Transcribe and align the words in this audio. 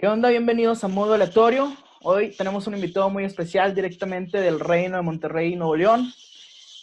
¿Qué 0.00 0.08
onda? 0.08 0.30
Bienvenidos 0.30 0.82
a 0.82 0.88
Modo 0.88 1.12
Aleatorio. 1.12 1.76
Hoy 2.00 2.34
tenemos 2.34 2.66
un 2.66 2.74
invitado 2.74 3.10
muy 3.10 3.26
especial 3.26 3.74
directamente 3.74 4.40
del 4.40 4.58
Reino 4.58 4.96
de 4.96 5.02
Monterrey, 5.02 5.56
Nuevo 5.56 5.76
León, 5.76 6.10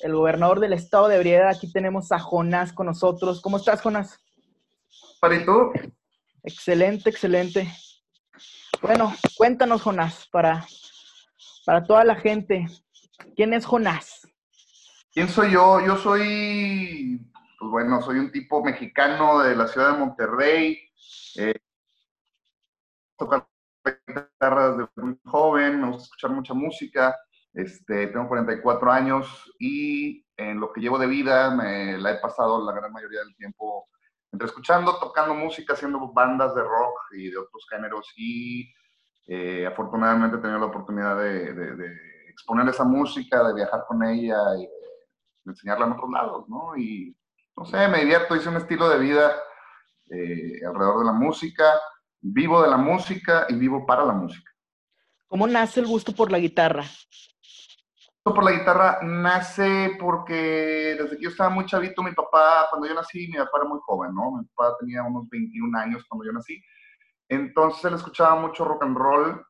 el 0.01 0.13
gobernador 0.13 0.59
del 0.59 0.73
estado 0.73 1.07
de 1.07 1.17
Brieda. 1.17 1.49
Aquí 1.49 1.71
tenemos 1.71 2.11
a 2.11 2.19
Jonás 2.19 2.73
con 2.73 2.85
nosotros. 2.85 3.41
¿Cómo 3.41 3.57
estás, 3.57 3.81
Jonás? 3.81 4.23
¿Para 5.19 5.43
tú? 5.43 5.71
Excelente, 6.43 7.09
excelente. 7.09 7.67
Bueno, 8.83 9.11
cuéntanos, 9.35 9.81
Jonás, 9.81 10.27
para, 10.31 10.67
para 11.65 11.83
toda 11.85 12.03
la 12.03 12.17
gente. 12.17 12.67
¿Quién 13.35 13.51
es 13.53 13.65
Jonás? 13.65 14.27
¿Quién 15.11 15.27
soy 15.27 15.53
yo? 15.53 15.83
Yo 15.83 15.97
soy, 15.97 17.19
pues 17.57 17.71
bueno, 17.71 17.99
soy 17.99 18.19
un 18.19 18.31
tipo 18.31 18.63
mexicano 18.63 19.39
de 19.39 19.55
la 19.55 19.67
ciudad 19.67 19.93
de 19.93 19.97
Monterrey. 19.97 20.77
Eh, 21.37 21.55
tocar 23.17 23.47
guitarra 24.07 24.71
desde 24.71 24.89
muy 24.95 25.19
joven, 25.25 25.81
me 25.81 25.87
gusta 25.87 26.03
escuchar 26.03 26.31
mucha 26.31 26.53
música. 26.53 27.15
Este, 27.53 28.07
tengo 28.07 28.27
44 28.27 28.91
años 28.91 29.51
y 29.59 30.25
en 30.35 30.59
lo 30.59 30.71
que 30.71 30.81
llevo 30.81 30.99
de 30.99 31.07
vida 31.07 31.49
me 31.49 31.97
la 31.97 32.11
he 32.11 32.19
pasado 32.19 32.63
la 32.63 32.71
gran 32.73 32.91
mayoría 32.91 33.19
del 33.21 33.35
tiempo 33.35 33.87
entre 34.31 34.47
escuchando, 34.47 34.99
tocando 34.99 35.33
música, 35.33 35.73
haciendo 35.73 35.99
bandas 36.13 36.53
de 36.53 36.61
rock 36.61 36.99
y 37.13 37.31
de 37.31 37.37
otros 37.37 37.65
géneros 37.69 38.13
y 38.17 38.71
eh, 39.25 39.65
afortunadamente 39.65 40.37
he 40.37 40.39
tenido 40.39 40.59
la 40.59 40.67
oportunidad 40.67 41.17
de, 41.17 41.53
de, 41.53 41.95
exponer 42.29 42.67
esa 42.69 42.83
música, 42.83 43.43
de 43.43 43.53
viajar 43.55 43.83
con 43.87 44.03
ella 44.03 44.37
y 44.57 44.61
de, 44.61 45.51
enseñarla 45.51 45.87
en 45.87 45.93
otros 45.93 46.11
lados, 46.11 46.47
¿no? 46.49 46.77
Y 46.77 47.15
no 47.55 47.65
sé, 47.65 47.87
me 47.87 47.99
divierto, 47.99 48.35
hice 48.35 48.49
un 48.49 48.57
estilo 48.57 48.89
de 48.89 48.99
vida 48.99 49.31
eh, 50.11 50.59
alrededor 50.65 50.99
de 50.99 51.05
la 51.05 51.13
música 51.13 51.65
vivo 52.33 52.61
de 52.61 52.69
la 52.69 52.77
música 52.77 53.45
y 53.49 53.55
vivo 53.55 53.85
para 53.85 54.05
la 54.05 54.13
música. 54.13 54.51
¿Cómo 55.27 55.47
nace 55.47 55.79
el 55.79 55.87
gusto 55.87 56.13
por 56.13 56.31
la 56.31 56.39
guitarra? 56.39 56.83
El 56.83 56.89
gusto 58.23 58.33
por 58.33 58.43
la 58.43 58.51
guitarra 58.51 58.99
nace 59.03 59.97
porque 59.99 60.95
desde 60.99 61.17
que 61.17 61.23
yo 61.23 61.29
estaba 61.29 61.49
muy 61.49 61.65
chavito, 61.65 62.03
mi 62.03 62.11
papá, 62.13 62.67
cuando 62.69 62.87
yo 62.87 62.93
nací, 62.93 63.27
mi 63.27 63.37
papá 63.37 63.59
era 63.59 63.69
muy 63.69 63.79
joven, 63.85 64.13
¿no? 64.13 64.31
Mi 64.31 64.45
papá 64.47 64.75
tenía 64.79 65.03
unos 65.03 65.27
21 65.29 65.77
años 65.79 66.03
cuando 66.07 66.25
yo 66.25 66.31
nací. 66.31 66.61
Entonces 67.29 67.83
él 67.85 67.95
escuchaba 67.95 68.39
mucho 68.39 68.63
rock 68.65 68.83
and 68.83 68.97
roll 68.97 69.45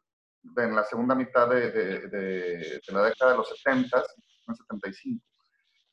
en 0.56 0.76
la 0.76 0.84
segunda 0.84 1.14
mitad 1.14 1.50
de, 1.50 1.72
de, 1.72 2.82
la 2.88 3.04
década 3.04 3.32
de 3.32 3.38
los 3.38 3.50
70, 3.50 4.04
en 4.48 4.56
75. 4.56 5.26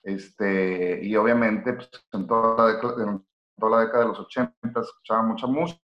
Este, 0.03 1.01
y 1.03 1.17
obviamente 1.17 1.73
pues, 1.73 1.91
en, 2.12 2.27
toda 2.27 2.73
la 2.73 3.03
en 3.03 3.27
toda 3.58 3.78
la 3.78 3.84
década 3.84 4.05
de 4.05 4.08
los 4.11 4.20
80 4.20 4.80
escuchaba 4.80 5.23
mucha 5.23 5.47
música 5.47 5.83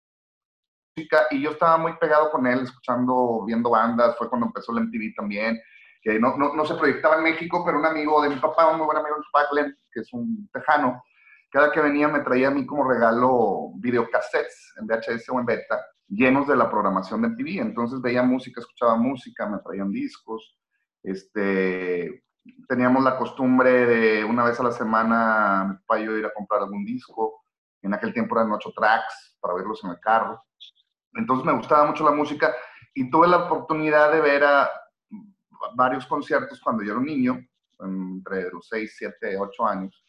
y 1.31 1.41
yo 1.41 1.51
estaba 1.51 1.77
muy 1.77 1.93
pegado 1.97 2.31
con 2.31 2.47
él, 2.47 2.61
escuchando, 2.61 3.43
viendo 3.45 3.69
bandas, 3.69 4.17
fue 4.17 4.29
cuando 4.29 4.47
empezó 4.47 4.73
la 4.73 4.81
MTV 4.81 5.13
también, 5.15 5.59
que 6.01 6.19
no, 6.19 6.35
no, 6.37 6.53
no, 6.53 6.65
se 6.65 6.75
proyectaba 6.75 7.17
en 7.17 7.23
México, 7.23 7.63
pero 7.65 7.79
un 7.79 7.85
amigo 7.85 8.21
de 8.21 8.29
mi 8.29 8.37
papá, 8.37 8.71
un 8.71 8.77
muy 8.77 8.85
buen 8.85 8.97
amigo 8.97 9.15
de 9.15 9.19
mi 9.19 9.25
papá, 9.31 9.47
Glenn, 9.51 9.77
que 9.91 9.99
es 9.99 10.11
un 10.13 10.49
tejano, 10.51 11.03
cada 11.51 11.71
que 11.71 11.81
venía 11.81 12.07
me 12.07 12.21
traía 12.21 12.47
a 12.47 12.51
mí 12.51 12.65
como 12.65 12.89
regalo 12.89 13.71
videocassettes 13.75 14.73
en 14.79 14.87
VHS 14.87 15.29
o 15.29 15.39
en 15.39 15.45
beta, 15.45 15.85
llenos 16.07 16.47
de 16.47 16.55
la 16.55 16.69
programación 16.69 17.21
de 17.21 17.29
MTV, 17.29 17.61
entonces 17.61 18.01
veía 18.01 18.23
música, 18.23 18.61
escuchaba 18.61 18.95
música, 18.95 19.47
me 19.47 19.59
traían 19.59 19.91
discos, 19.91 20.57
este, 21.03 22.23
teníamos 22.67 23.03
la 23.03 23.17
costumbre 23.17 23.85
de 23.85 24.23
una 24.23 24.43
vez 24.43 24.59
a 24.59 24.63
la 24.63 24.71
semana 24.71 25.65
mi 25.69 25.75
papá 25.77 25.99
y 25.99 26.05
yo 26.05 26.17
ir 26.17 26.25
a 26.25 26.33
comprar 26.33 26.61
algún 26.61 26.85
disco, 26.85 27.43
en 27.81 27.93
aquel 27.93 28.13
tiempo 28.13 28.35
eran 28.35 28.51
ocho 28.51 28.71
tracks 28.75 29.37
para 29.39 29.53
verlos 29.53 29.83
en 29.83 29.91
el 29.91 29.99
carro, 29.99 30.43
entonces 31.13 31.45
me 31.45 31.53
gustaba 31.53 31.85
mucho 31.85 32.03
la 32.03 32.11
música 32.11 32.53
y 32.93 33.09
tuve 33.09 33.27
la 33.27 33.45
oportunidad 33.45 34.11
de 34.11 34.21
ver 34.21 34.43
a 34.43 34.69
varios 35.75 36.05
conciertos 36.05 36.59
cuando 36.61 36.83
yo 36.83 36.91
era 36.91 36.99
un 36.99 37.05
niño, 37.05 37.39
entre 37.79 38.49
los 38.51 38.67
6, 38.69 38.95
7, 38.97 39.37
8 39.37 39.67
años, 39.67 40.03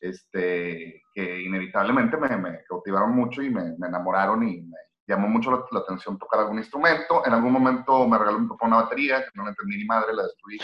este, 0.00 1.02
que 1.14 1.42
inevitablemente 1.42 2.16
me, 2.16 2.64
cautivaron 2.68 3.12
mucho 3.12 3.42
y 3.42 3.50
me, 3.50 3.74
enamoraron 3.74 4.46
y 4.46 4.62
me 4.62 4.76
llamó 5.06 5.28
mucho 5.28 5.66
la, 5.70 5.78
atención 5.78 6.18
tocar 6.18 6.40
algún 6.40 6.58
instrumento. 6.58 7.24
En 7.26 7.32
algún 7.32 7.52
momento 7.52 8.06
me 8.08 8.18
regaló 8.18 8.40
mi 8.40 8.48
papá 8.48 8.66
una 8.66 8.82
batería, 8.82 9.22
que 9.22 9.30
no 9.34 9.44
la 9.44 9.50
entendí 9.50 9.78
ni 9.78 9.84
madre, 9.84 10.12
la 10.12 10.24
destruí. 10.24 10.58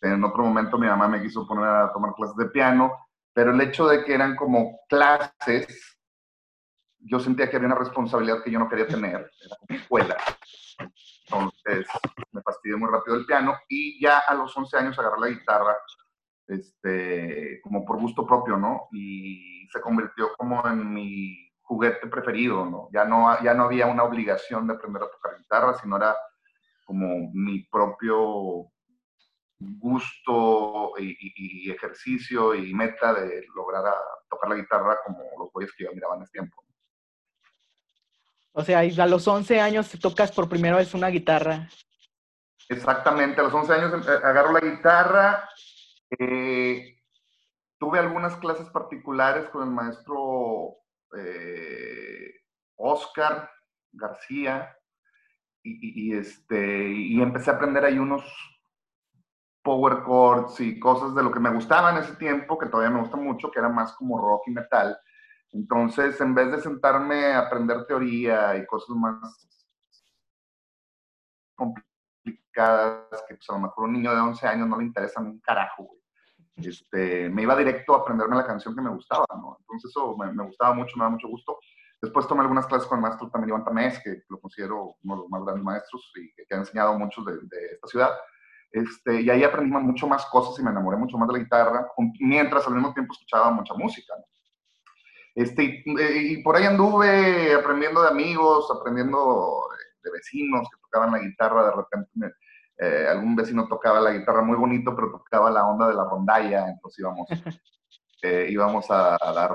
En 0.00 0.22
otro 0.22 0.44
momento 0.44 0.78
mi 0.78 0.86
mamá 0.86 1.08
me 1.08 1.20
quiso 1.20 1.46
poner 1.46 1.64
a 1.64 1.92
tomar 1.92 2.12
clases 2.14 2.36
de 2.36 2.46
piano, 2.46 3.08
pero 3.32 3.50
el 3.50 3.60
hecho 3.60 3.88
de 3.88 4.04
que 4.04 4.14
eran 4.14 4.36
como 4.36 4.78
clases 4.88 5.97
yo 7.00 7.20
sentía 7.20 7.48
que 7.48 7.56
había 7.56 7.68
una 7.68 7.78
responsabilidad 7.78 8.42
que 8.42 8.50
yo 8.50 8.58
no 8.58 8.68
quería 8.68 8.86
tener, 8.86 9.30
era 9.44 9.56
como 9.58 9.78
escuela. 9.78 10.16
Entonces 11.24 11.86
me 12.32 12.42
fastidié 12.42 12.76
muy 12.76 12.90
rápido 12.90 13.16
el 13.16 13.26
piano 13.26 13.54
y 13.68 14.00
ya 14.00 14.18
a 14.18 14.34
los 14.34 14.56
11 14.56 14.76
años 14.78 14.98
agarré 14.98 15.20
la 15.20 15.28
guitarra, 15.28 15.76
este, 16.46 17.60
como 17.62 17.84
por 17.84 18.00
gusto 18.00 18.26
propio, 18.26 18.56
¿no? 18.56 18.88
Y 18.92 19.68
se 19.70 19.80
convirtió 19.80 20.30
como 20.36 20.66
en 20.66 20.92
mi 20.92 21.50
juguete 21.60 22.06
preferido, 22.06 22.64
¿no? 22.64 22.88
Ya 22.92 23.04
no, 23.04 23.40
ya 23.42 23.52
no 23.52 23.64
había 23.64 23.86
una 23.86 24.04
obligación 24.04 24.66
de 24.66 24.74
aprender 24.74 25.02
a 25.02 25.10
tocar 25.10 25.36
guitarra, 25.36 25.74
sino 25.74 25.96
era 25.96 26.16
como 26.86 27.30
mi 27.34 27.64
propio 27.64 28.70
gusto 29.60 30.94
y, 30.98 31.70
ejercicio 31.70 32.54
y 32.54 32.72
meta 32.72 33.12
de 33.12 33.44
lograr 33.54 33.84
tocar 34.30 34.50
la 34.50 34.56
guitarra 34.56 34.98
como 35.04 35.22
los 35.38 35.52
güeyes 35.52 35.72
que 35.76 35.84
yo 35.84 35.92
miraba 35.92 36.16
en 36.16 36.22
ese 36.22 36.32
tiempo. 36.32 36.64
O 38.58 38.64
sea, 38.64 38.80
a 38.80 39.06
los 39.06 39.28
11 39.28 39.60
años 39.60 39.88
tocas 40.00 40.32
por 40.32 40.48
primera 40.48 40.78
vez 40.78 40.92
una 40.92 41.06
guitarra. 41.10 41.68
Exactamente, 42.68 43.40
a 43.40 43.44
los 43.44 43.54
11 43.54 43.72
años 43.72 44.08
eh, 44.08 44.10
agarro 44.24 44.52
la 44.52 44.58
guitarra. 44.58 45.48
Eh, 46.18 46.98
tuve 47.78 48.00
algunas 48.00 48.34
clases 48.38 48.68
particulares 48.70 49.48
con 49.50 49.62
el 49.62 49.72
maestro 49.72 50.78
eh, 51.16 52.32
Oscar 52.74 53.48
García 53.92 54.76
y, 55.62 56.16
este, 56.16 56.88
y 56.90 57.22
empecé 57.22 57.50
a 57.50 57.54
aprender 57.54 57.84
ahí 57.84 58.00
unos 58.00 58.24
power 59.62 60.02
chords 60.04 60.58
y 60.58 60.80
cosas 60.80 61.14
de 61.14 61.22
lo 61.22 61.30
que 61.30 61.38
me 61.38 61.54
gustaba 61.54 61.92
en 61.92 61.98
ese 61.98 62.16
tiempo, 62.16 62.58
que 62.58 62.66
todavía 62.66 62.90
me 62.90 63.02
gusta 63.02 63.18
mucho, 63.18 63.52
que 63.52 63.60
era 63.60 63.68
más 63.68 63.92
como 63.92 64.20
rock 64.20 64.48
y 64.48 64.50
metal. 64.50 64.98
Entonces, 65.52 66.20
en 66.20 66.34
vez 66.34 66.50
de 66.52 66.60
sentarme 66.60 67.26
a 67.26 67.40
aprender 67.40 67.86
teoría 67.86 68.56
y 68.56 68.66
cosas 68.66 68.94
más 68.96 69.48
complicadas, 71.54 73.22
que 73.26 73.34
pues, 73.34 73.48
a 73.48 73.54
lo 73.54 73.60
mejor 73.60 73.84
un 73.84 73.94
niño 73.94 74.14
de 74.14 74.20
11 74.20 74.46
años 74.46 74.68
no 74.68 74.78
le 74.78 74.84
interesan 74.84 75.26
un 75.26 75.40
carajo, 75.40 75.88
Este, 76.56 77.30
me 77.30 77.42
iba 77.42 77.56
directo 77.56 77.94
a 77.94 77.98
aprenderme 77.98 78.36
la 78.36 78.46
canción 78.46 78.74
que 78.74 78.82
me 78.82 78.90
gustaba, 78.90 79.24
¿no? 79.30 79.56
Entonces 79.60 79.90
eso 79.90 80.16
me, 80.16 80.44
gustaba 80.44 80.74
mucho, 80.74 80.96
me 80.96 81.04
da 81.04 81.10
mucho 81.10 81.28
gusto. 81.28 81.58
Después 82.02 82.28
tomé 82.28 82.42
algunas 82.42 82.66
clases 82.66 82.86
con 82.88 82.98
el 82.98 83.02
maestro 83.02 83.30
también 83.30 83.50
Iván 83.50 83.64
Tamés, 83.64 84.00
que 84.02 84.22
lo 84.28 84.40
considero 84.40 84.96
uno 85.02 85.14
de 85.14 85.22
los 85.22 85.30
más 85.30 85.42
grandes 85.44 85.64
maestros 85.64 86.12
y 86.16 86.32
que, 86.34 86.54
ha 86.54 86.58
enseñado 86.58 86.90
a 86.90 86.98
muchos 86.98 87.24
de, 87.24 87.34
esta 87.72 87.86
ciudad. 87.88 88.10
Este, 88.70 89.22
y 89.22 89.30
ahí 89.30 89.44
aprendí 89.44 89.70
mucho 89.70 90.06
más 90.06 90.26
cosas 90.26 90.58
y 90.58 90.62
me 90.62 90.70
enamoré 90.70 90.98
mucho 90.98 91.16
más 91.16 91.28
de 91.28 91.34
la 91.34 91.44
guitarra, 91.44 91.88
mientras 92.20 92.66
al 92.66 92.74
mismo 92.74 92.92
tiempo 92.92 93.14
escuchaba 93.14 93.50
mucha 93.50 93.74
música. 93.74 94.14
¿no? 94.18 94.24
Este, 95.38 95.84
y, 95.86 96.42
por 96.42 96.56
ahí 96.56 96.64
anduve 96.64 97.54
aprendiendo 97.54 98.02
de 98.02 98.08
amigos, 98.08 98.68
aprendiendo 98.76 99.68
de 100.02 100.10
vecinos 100.10 100.66
que 100.68 100.80
tocaban 100.80 101.12
la 101.12 101.20
guitarra, 101.20 101.66
de 101.66 101.76
repente 101.76 102.34
eh, 102.76 103.06
algún 103.08 103.36
vecino 103.36 103.68
tocaba 103.68 104.00
la 104.00 104.10
guitarra 104.10 104.42
muy 104.42 104.56
bonito, 104.56 104.96
pero 104.96 105.12
tocaba 105.12 105.48
la 105.48 105.64
onda 105.64 105.86
de 105.86 105.94
la 105.94 106.02
rondalla, 106.02 106.68
entonces 106.68 106.98
íbamos, 106.98 107.28
eh, 108.22 108.48
íbamos 108.50 108.90
a, 108.90 109.16
dar 109.32 109.54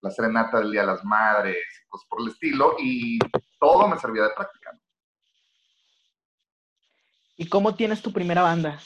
la, 0.00 0.10
serenata 0.10 0.60
del 0.60 0.72
Día 0.72 0.80
de 0.80 0.86
las 0.86 1.04
Madres, 1.04 1.58
pues 1.90 2.04
por 2.08 2.22
el 2.22 2.28
estilo, 2.28 2.74
y 2.78 3.18
todo 3.60 3.86
me 3.86 3.98
servía 3.98 4.22
de 4.22 4.34
práctica. 4.34 4.78
¿Y 7.36 7.46
cómo 7.50 7.74
tienes 7.74 8.00
tu 8.00 8.14
primera 8.14 8.40
banda? 8.40 8.80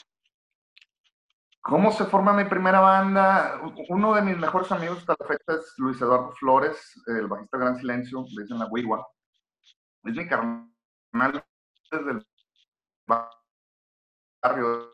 ¿Cómo 1.63 1.93
se 1.93 2.03
forma 2.03 2.33
mi 2.33 2.43
primera 2.43 2.81
banda? 2.81 3.61
Uno 3.87 4.13
de 4.13 4.21
mis 4.21 4.37
mejores 4.37 4.69
amigos 4.73 4.97
hasta 4.97 5.15
la 5.17 5.25
fecha 5.25 5.53
es 5.53 5.73
Luis 5.77 5.99
Eduardo 6.01 6.33
Flores, 6.33 7.01
el 7.07 7.27
bajista 7.27 7.57
Gran 7.57 7.77
Silencio, 7.77 8.25
le 8.35 8.41
dicen 8.41 8.59
la 8.59 8.65
Wigua. 8.65 9.07
Es 10.03 10.13
mi 10.13 10.27
carnal 10.27 11.45
desde 11.89 12.11
el 12.11 12.27
barrio, 13.07 14.91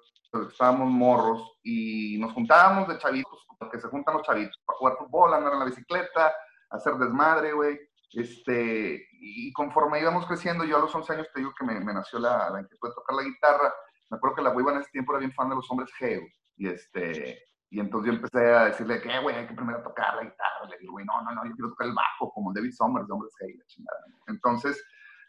estábamos 0.48 0.92
morros 0.92 1.58
y 1.64 2.20
nos 2.20 2.34
juntábamos 2.34 2.88
de 2.88 3.00
chavitos, 3.00 3.48
porque 3.58 3.80
se 3.80 3.88
juntan 3.88 4.18
los 4.18 4.28
chavitos, 4.28 4.62
para 4.64 4.78
jugar 4.78 4.98
fútbol, 5.00 5.34
andar 5.34 5.54
en 5.54 5.60
la 5.60 5.66
bicicleta, 5.66 6.32
hacer 6.70 6.94
desmadre, 6.98 7.52
güey. 7.52 7.80
Este, 8.12 9.08
y 9.14 9.52
conforme 9.54 10.02
íbamos 10.02 10.28
creciendo, 10.28 10.66
yo 10.66 10.78
a 10.78 10.82
los 10.82 10.94
11 10.94 11.14
años 11.14 11.28
te 11.34 11.40
digo 11.40 11.52
que 11.58 11.66
me, 11.66 11.80
nació 11.80 12.20
la, 12.20 12.52
la 12.52 12.62
inquietud 12.62 12.90
de 12.90 12.94
tocar 12.94 13.16
la 13.16 13.24
guitarra. 13.24 13.74
Me 14.12 14.18
acuerdo 14.18 14.36
que 14.36 14.44
la 14.44 14.52
Wigua 14.52 14.74
en 14.74 14.82
ese 14.82 14.92
tiempo 14.92 15.14
era 15.14 15.20
bien 15.20 15.34
fan 15.34 15.50
de 15.50 15.56
los 15.56 15.70
hombres 15.72 15.90
G, 16.00 16.22
y, 16.60 16.68
este, 16.68 17.42
Y 17.72 17.80
entonces 17.80 18.12
yo 18.12 18.16
empecé 18.18 18.54
a 18.54 18.66
decirle 18.66 19.02
que, 19.02 19.20
güey, 19.20 19.36
hay 19.36 19.48
que 19.48 19.54
primero 19.54 19.82
tocar 19.82 20.16
la 20.16 20.24
guitarra. 20.24 20.68
Le 20.70 20.78
digo, 20.78 20.94
güey, 20.94 21.06
no, 21.06 21.22
no, 21.22 21.32
no, 21.32 21.46
yo 21.46 21.54
quiero 21.54 21.70
tocar 21.70 21.88
el 21.88 21.94
bajo, 21.94 22.32
como 22.34 22.54
David 22.54 22.74
Summers, 22.74 23.08
de 23.08 23.14
Hombres 23.14 23.34
Gay, 23.40 23.56
la 23.56 23.66
chingada. 23.66 24.00
Entonces, 24.28 24.84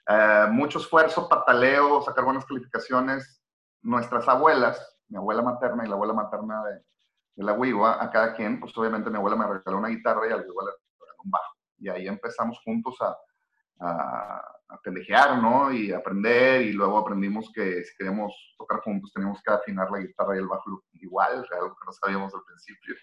eh, 0.09 0.47
mucho 0.51 0.79
esfuerzo, 0.79 1.29
pataleo, 1.29 2.03
sacar 2.03 2.25
buenas 2.25 2.45
calificaciones. 2.45 3.43
Nuestras 3.83 4.29
abuelas, 4.29 4.99
mi 5.09 5.19
abuela 5.19 5.43
materna 5.43 5.85
y 5.85 5.89
la 5.89 5.95
abuela 5.95 6.13
materna 6.13 6.63
de, 6.65 6.75
de 7.37 7.45
la 7.45 7.53
Wiwa, 7.53 8.03
a 8.03 8.11
cada 8.11 8.35
quien, 8.35 8.59
pues 8.59 8.77
obviamente 8.77 9.09
mi 9.09 9.17
abuela 9.17 9.37
me 9.37 9.47
regaló 9.47 9.79
una 9.79 9.89
guitarra 9.89 10.27
y 10.29 10.33
a 10.33 10.37
la 10.37 10.43
Wiwa 10.43 10.65
le 10.65 10.71
regaló 10.99 11.23
un 11.25 11.31
bajo. 11.31 11.55
Y 11.79 11.89
ahí 11.89 12.09
empezamos 12.09 12.61
juntos 12.65 12.97
a, 13.01 13.17
a, 13.81 14.43
a 14.69 15.37
¿no? 15.41 15.73
Y 15.73 15.93
aprender, 15.93 16.63
y 16.63 16.73
luego 16.73 16.99
aprendimos 16.99 17.51
que 17.53 17.83
si 17.85 17.97
queríamos 17.97 18.33
tocar 18.57 18.81
juntos 18.81 19.13
teníamos 19.13 19.43
que 19.43 19.53
afinar 19.53 19.91
la 19.91 20.01
guitarra 20.01 20.37
y 20.37 20.39
el 20.39 20.47
bajo 20.49 20.85
igual, 20.95 21.47
algo 21.51 21.77
que 21.77 21.87
no 21.87 21.93
sabíamos 21.93 22.33
al 22.35 22.43
principio. 22.45 22.95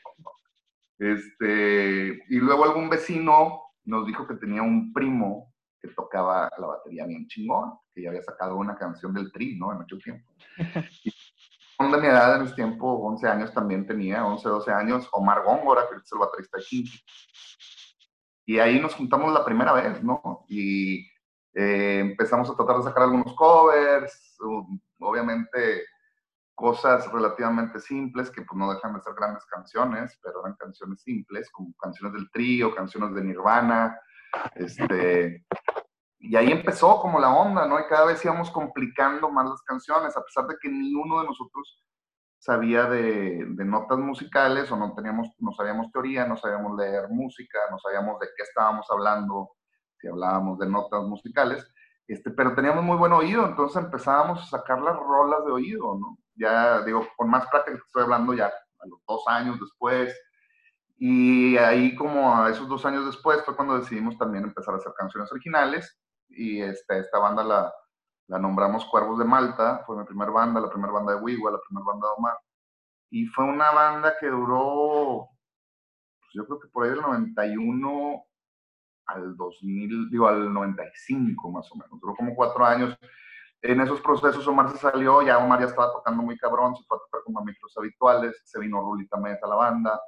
Este, 0.99 2.23
y 2.29 2.37
luego 2.37 2.63
algún 2.63 2.89
vecino 2.89 3.61
nos 3.85 4.07
dijo 4.07 4.27
que 4.27 4.35
tenía 4.35 4.63
un 4.63 4.91
primo 4.93 5.53
que 5.79 5.89
tocaba 5.89 6.49
la 6.57 6.67
batería 6.67 7.05
bien 7.05 7.27
chingón, 7.27 7.73
que 7.93 8.03
ya 8.03 8.09
había 8.09 8.23
sacado 8.23 8.55
una 8.55 8.75
canción 8.75 9.13
del 9.13 9.31
Tri, 9.31 9.57
¿no? 9.57 9.73
En 9.73 9.81
aquel 9.81 10.01
tiempo. 10.01 10.31
Y 11.79 11.91
de 11.91 11.97
mi 11.99 12.07
edad 12.07 12.37
en 12.37 12.47
ese 12.47 12.55
tiempo, 12.55 12.91
11 12.91 13.27
años 13.27 13.53
también 13.53 13.85
tenía, 13.85 14.25
11, 14.25 14.49
12 14.49 14.71
años, 14.71 15.07
Omar 15.11 15.43
Góngora, 15.43 15.87
que 15.87 15.97
es 15.97 16.11
el 16.11 16.17
baterista 16.17 16.57
Kinky. 16.57 17.03
Y 18.47 18.59
ahí 18.59 18.79
nos 18.79 18.95
juntamos 18.95 19.33
la 19.33 19.43
primera 19.43 19.73
vez, 19.73 20.01
¿no? 20.01 20.45
Y 20.47 21.01
eh, 21.53 21.99
empezamos 21.99 22.49
a 22.49 22.55
tratar 22.55 22.77
de 22.77 22.83
sacar 22.83 23.03
algunos 23.03 23.35
covers, 23.35 24.37
obviamente 24.99 25.83
cosas 26.55 27.11
relativamente 27.11 27.79
simples 27.81 28.31
que 28.31 28.41
pues 28.41 28.57
no 28.57 28.73
dejan 28.73 28.93
de 28.93 29.01
ser 29.01 29.13
grandes 29.15 29.45
canciones, 29.45 30.17
pero 30.23 30.39
eran 30.39 30.55
canciones 30.55 31.01
simples, 31.01 31.51
como 31.51 31.73
canciones 31.75 32.13
del 32.13 32.31
trío, 32.31 32.73
canciones 32.73 33.13
de 33.13 33.23
Nirvana, 33.23 33.99
este, 34.55 35.45
y 36.19 36.35
ahí 36.37 36.49
empezó 36.49 37.01
como 37.01 37.19
la 37.19 37.29
onda, 37.29 37.67
¿no? 37.67 37.79
Y 37.81 37.87
cada 37.89 38.05
vez 38.05 38.23
íbamos 38.23 38.49
complicando 38.49 39.29
más 39.29 39.49
las 39.49 39.61
canciones, 39.63 40.15
a 40.15 40.23
pesar 40.23 40.47
de 40.47 40.55
que 40.59 40.69
ni 40.69 40.95
uno 40.95 41.19
de 41.19 41.27
nosotros 41.27 41.83
sabía 42.39 42.85
de, 42.85 43.45
notas 43.65 43.97
musicales 43.99 44.71
o 44.71 44.77
no 44.77 44.93
teníamos, 44.93 45.29
no 45.39 45.51
sabíamos 45.51 45.91
teoría, 45.91 46.25
no 46.25 46.37
sabíamos 46.37 46.77
leer 46.77 47.09
música, 47.09 47.59
no 47.71 47.79
sabíamos 47.79 48.19
de 48.19 48.27
qué 48.35 48.43
estábamos 48.43 48.85
hablando, 48.89 49.51
si 49.99 50.07
hablábamos 50.07 50.59
de 50.59 50.67
notas 50.67 51.03
musicales, 51.03 51.65
este, 52.07 52.31
pero 52.31 52.55
teníamos 52.55 52.83
muy 52.83 52.97
buen 52.97 53.11
oído, 53.11 53.45
entonces 53.45 53.83
empezábamos 53.83 54.41
a 54.41 54.57
sacar 54.57 54.81
las 54.81 54.95
rolas 54.95 55.45
de 55.45 55.51
oído, 55.51 55.97
¿no? 55.99 56.17
Ya 56.35 56.81
digo, 56.81 57.05
con 57.17 57.29
más 57.29 57.47
práctica 57.49 57.79
estoy 57.85 58.03
hablando 58.03 58.33
ya 58.33 58.45
a 58.45 58.87
los 58.87 58.99
dos 59.07 59.23
años 59.27 59.59
después, 59.59 60.15
y 60.99 61.57
ahí 61.57 61.95
como 61.95 62.35
a 62.35 62.49
esos 62.49 62.67
dos 62.67 62.85
años 62.85 63.05
después 63.05 63.43
fue 63.43 63.55
cuando 63.55 63.79
decidimos 63.79 64.17
también 64.17 64.45
empezar 64.45 64.73
a 64.73 64.77
hacer 64.77 64.93
canciones 64.97 65.31
originales, 65.31 65.99
y 66.29 66.61
este, 66.61 66.99
esta 66.99 67.19
banda 67.19 67.43
la, 67.43 67.73
la 68.27 68.39
nombramos 68.39 68.85
Cuervos 68.85 69.19
de 69.19 69.25
Malta, 69.25 69.83
fue 69.85 69.97
mi 69.97 70.03
primera 70.03 70.31
banda, 70.31 70.59
la 70.59 70.69
primera 70.69 70.91
banda 70.91 71.15
de 71.15 71.21
Wigwa, 71.21 71.51
la 71.51 71.59
primera 71.67 71.85
banda 71.85 72.07
de 72.07 72.13
Omar. 72.17 72.37
Y 73.09 73.25
fue 73.27 73.45
una 73.45 73.71
banda 73.71 74.15
que 74.19 74.27
duró, 74.27 75.29
pues 76.19 76.31
yo 76.33 76.45
creo 76.45 76.59
que 76.59 76.67
por 76.67 76.83
ahí 76.83 76.89
del 76.91 77.01
91 77.01 78.23
al 79.05 79.37
2000, 79.37 80.09
digo, 80.09 80.27
al 80.27 80.53
95 80.53 81.51
más 81.51 81.71
o 81.71 81.75
menos. 81.75 81.99
Duró 82.01 82.15
como 82.15 82.35
cuatro 82.35 82.65
años. 82.65 82.97
En 83.61 83.79
esos 83.79 84.01
procesos 84.01 84.45
Omar 84.45 84.69
se 84.71 84.77
salió, 84.77 85.21
ya 85.21 85.37
Omar 85.37 85.61
ya 85.61 85.67
estaba 85.67 85.93
tocando 85.93 86.21
muy 86.21 86.37
cabrón, 86.37 86.75
se 86.75 86.83
fue 86.83 86.97
a 86.97 86.99
tocar 86.99 87.23
con 87.23 87.33
mamíferos 87.33 87.75
habituales, 87.77 88.41
se 88.43 88.59
vino 88.59 88.81
Rulita 88.81 89.17
Mesa 89.17 89.45
a 89.45 89.49
la 89.49 89.55
banda. 89.55 90.01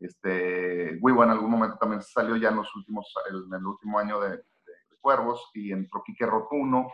Este, 0.00 0.98
Wigwa 1.02 1.26
en 1.26 1.32
algún 1.32 1.50
momento 1.50 1.76
también 1.76 2.00
se 2.00 2.12
salió 2.12 2.36
ya 2.36 2.48
en 2.48 2.56
los 2.56 2.74
últimos, 2.74 3.12
en 3.30 3.52
el 3.52 3.66
último 3.66 3.98
año 3.98 4.20
de, 4.20 4.30
de 4.30 4.96
Cuervos 5.00 5.50
y 5.54 5.70
entró 5.70 6.02
Quique 6.02 6.24
Rotuno, 6.24 6.88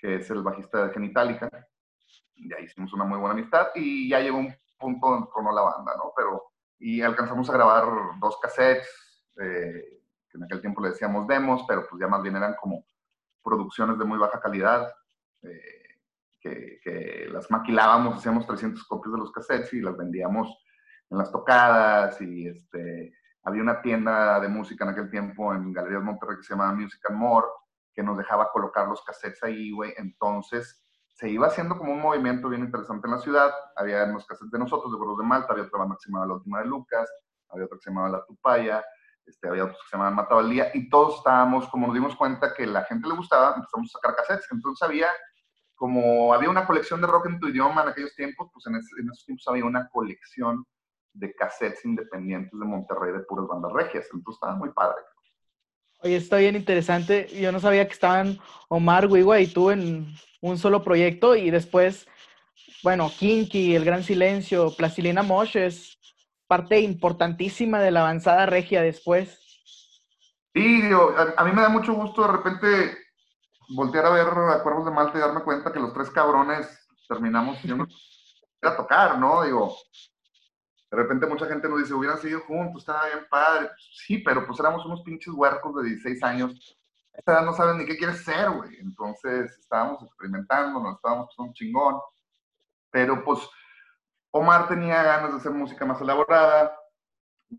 que 0.00 0.16
es 0.16 0.30
el 0.30 0.42
bajista 0.42 0.86
de 0.86 0.92
Genitalica. 0.94 1.50
Y 2.34 2.52
ahí 2.54 2.64
hicimos 2.64 2.92
una 2.92 3.04
muy 3.04 3.18
buena 3.18 3.34
amistad 3.34 3.68
y 3.74 4.08
ya 4.08 4.20
llegó 4.20 4.38
un 4.38 4.54
punto 4.78 5.10
donde 5.10 5.28
tronó 5.32 5.52
la 5.52 5.62
banda, 5.62 5.92
¿no? 5.96 6.12
Pero, 6.16 6.52
y 6.78 7.02
alcanzamos 7.02 7.48
a 7.50 7.52
grabar 7.52 7.84
dos 8.18 8.38
cassettes, 8.40 8.88
eh, 9.36 10.02
que 10.28 10.38
en 10.38 10.44
aquel 10.44 10.60
tiempo 10.60 10.80
le 10.82 10.90
decíamos 10.90 11.26
demos, 11.26 11.64
pero 11.68 11.86
pues 11.88 12.00
ya 12.00 12.08
más 12.08 12.22
bien 12.22 12.36
eran 12.36 12.54
como 12.54 12.84
producciones 13.42 13.98
de 13.98 14.04
muy 14.04 14.18
baja 14.18 14.40
calidad, 14.40 14.90
eh, 15.42 15.98
que, 16.40 16.80
que, 16.82 17.28
las 17.30 17.50
maquilábamos, 17.50 18.16
hacíamos 18.16 18.46
300 18.46 18.82
copias 18.86 19.12
de 19.12 19.18
los 19.18 19.32
cassettes 19.32 19.72
y 19.74 19.82
las 19.82 19.96
vendíamos 19.96 20.48
en 21.10 21.18
las 21.18 21.30
tocadas 21.30 22.20
y 22.22 22.46
este, 22.46 23.12
había 23.42 23.62
una 23.62 23.82
tienda 23.82 24.40
de 24.40 24.48
música 24.48 24.84
en 24.84 24.90
aquel 24.90 25.10
tiempo 25.10 25.52
en 25.54 25.72
Galerías 25.72 26.02
Monterrey 26.02 26.36
que 26.36 26.42
se 26.42 26.54
llamaba 26.54 26.72
Music 26.72 27.00
and 27.08 27.18
More, 27.18 27.46
que 28.00 28.06
nos 28.06 28.16
dejaba 28.16 28.50
colocar 28.50 28.88
los 28.88 29.02
cassettes 29.02 29.42
ahí, 29.42 29.72
güey. 29.72 29.92
Entonces 29.98 30.82
se 31.12 31.28
iba 31.28 31.48
haciendo 31.48 31.76
como 31.76 31.92
un 31.92 32.00
movimiento 32.00 32.48
bien 32.48 32.62
interesante 32.62 33.06
en 33.06 33.12
la 33.12 33.18
ciudad. 33.18 33.52
Había 33.76 34.06
los 34.06 34.24
cassettes 34.24 34.50
de 34.50 34.58
nosotros, 34.58 34.90
de 34.90 34.96
Gorros 34.96 35.18
de 35.18 35.24
Malta, 35.24 35.48
había 35.52 35.64
otra 35.64 35.80
banda 35.80 35.96
que 35.96 36.04
se 36.04 36.08
llamaba 36.08 36.28
La 36.28 36.34
Última 36.34 36.60
de 36.60 36.64
Lucas, 36.64 37.12
había 37.50 37.66
otra 37.66 37.76
que 37.76 37.82
se 37.82 37.90
llamaba 37.90 38.08
La 38.08 38.24
Tupaya, 38.24 38.82
este, 39.26 39.48
había 39.48 39.64
otros 39.64 39.78
que 39.82 39.90
se 39.90 39.96
llamaban 39.96 40.14
Mataba 40.14 40.40
el 40.40 40.48
Día, 40.48 40.70
y 40.72 40.88
todos 40.88 41.18
estábamos, 41.18 41.68
como 41.68 41.88
nos 41.88 41.94
dimos 41.94 42.16
cuenta 42.16 42.54
que 42.54 42.66
la 42.66 42.84
gente 42.84 43.06
le 43.06 43.14
gustaba, 43.16 43.54
empezamos 43.56 43.94
a 43.94 43.98
sacar 43.98 44.16
cassettes. 44.16 44.50
Entonces 44.50 44.82
había, 44.82 45.08
como 45.74 46.32
había 46.32 46.48
una 46.48 46.66
colección 46.66 47.02
de 47.02 47.06
rock 47.06 47.26
en 47.26 47.38
tu 47.38 47.48
idioma 47.48 47.82
en 47.82 47.88
aquellos 47.90 48.14
tiempos, 48.14 48.48
pues 48.50 48.66
en, 48.66 48.76
ese, 48.76 48.88
en 48.98 49.10
esos 49.10 49.26
tiempos 49.26 49.46
había 49.46 49.66
una 49.66 49.90
colección 49.90 50.64
de 51.12 51.34
cassettes 51.34 51.84
independientes 51.84 52.58
de 52.58 52.64
Monterrey 52.64 53.12
de 53.12 53.20
puras 53.20 53.46
bandas 53.46 53.74
regias. 53.74 54.06
Entonces 54.10 54.36
estaba 54.36 54.56
muy 54.56 54.72
padre. 54.72 55.02
Oye, 56.02 56.16
está 56.16 56.36
bien 56.38 56.56
interesante. 56.56 57.28
Yo 57.38 57.52
no 57.52 57.60
sabía 57.60 57.86
que 57.86 57.92
estaban 57.92 58.38
Omar, 58.68 59.06
Wiwa 59.06 59.40
y 59.40 59.46
tú 59.46 59.70
en 59.70 60.14
un 60.40 60.58
solo 60.58 60.82
proyecto 60.82 61.36
y 61.36 61.50
después, 61.50 62.08
bueno, 62.82 63.10
Kinky, 63.10 63.74
El 63.74 63.84
Gran 63.84 64.02
Silencio, 64.02 64.74
Plastilina 64.76 65.22
Mosh 65.22 65.56
es 65.56 65.98
parte 66.46 66.80
importantísima 66.80 67.80
de 67.80 67.90
la 67.90 68.00
avanzada 68.00 68.46
regia 68.46 68.80
después. 68.80 69.38
Sí, 70.54 70.82
digo, 70.82 71.14
a, 71.16 71.34
a, 71.40 71.44
mí 71.44 71.52
me 71.52 71.62
da 71.62 71.68
mucho 71.68 71.92
gusto 71.92 72.22
de 72.22 72.32
repente 72.32 72.98
voltear 73.68 74.06
a 74.06 74.10
ver 74.10 74.26
a 74.26 74.62
Cuervos 74.62 74.86
de 74.86 74.90
Malta 74.90 75.18
y 75.18 75.20
darme 75.20 75.42
cuenta 75.42 75.72
que 75.72 75.80
los 75.80 75.92
tres 75.92 76.10
cabrones 76.10 76.66
terminamos 77.08 77.62
yendo 77.62 77.86
a 78.62 78.76
tocar, 78.76 79.18
¿no? 79.18 79.44
Digo, 79.44 79.76
de 80.90 80.96
repente 80.96 81.26
mucha 81.26 81.46
gente 81.46 81.68
nos 81.68 81.78
dice, 81.78 81.94
hubieran 81.94 82.18
seguido 82.18 82.40
juntos, 82.40 82.82
estaba 82.82 83.06
bien 83.06 83.24
padre. 83.30 83.70
Sí, 83.92 84.18
pero 84.18 84.44
pues 84.44 84.58
éramos 84.58 84.84
unos 84.84 85.02
pinches 85.02 85.32
huercos 85.32 85.76
de 85.76 85.90
16 85.90 86.22
años. 86.24 86.78
A 87.14 87.18
esta 87.18 87.32
edad 87.32 87.44
no 87.44 87.52
saben 87.52 87.78
ni 87.78 87.86
qué 87.86 87.96
quieres 87.96 88.24
ser, 88.24 88.50
güey. 88.50 88.76
Entonces 88.80 89.56
estábamos 89.58 90.02
experimentando, 90.02 90.80
nos 90.80 90.96
estábamos 90.96 91.28
pasando 91.28 91.48
un 91.48 91.54
chingón. 91.54 92.00
Pero 92.90 93.22
pues 93.22 93.38
Omar 94.32 94.66
tenía 94.66 95.02
ganas 95.04 95.30
de 95.30 95.36
hacer 95.38 95.52
música 95.52 95.86
más 95.86 96.00
elaborada. 96.00 96.76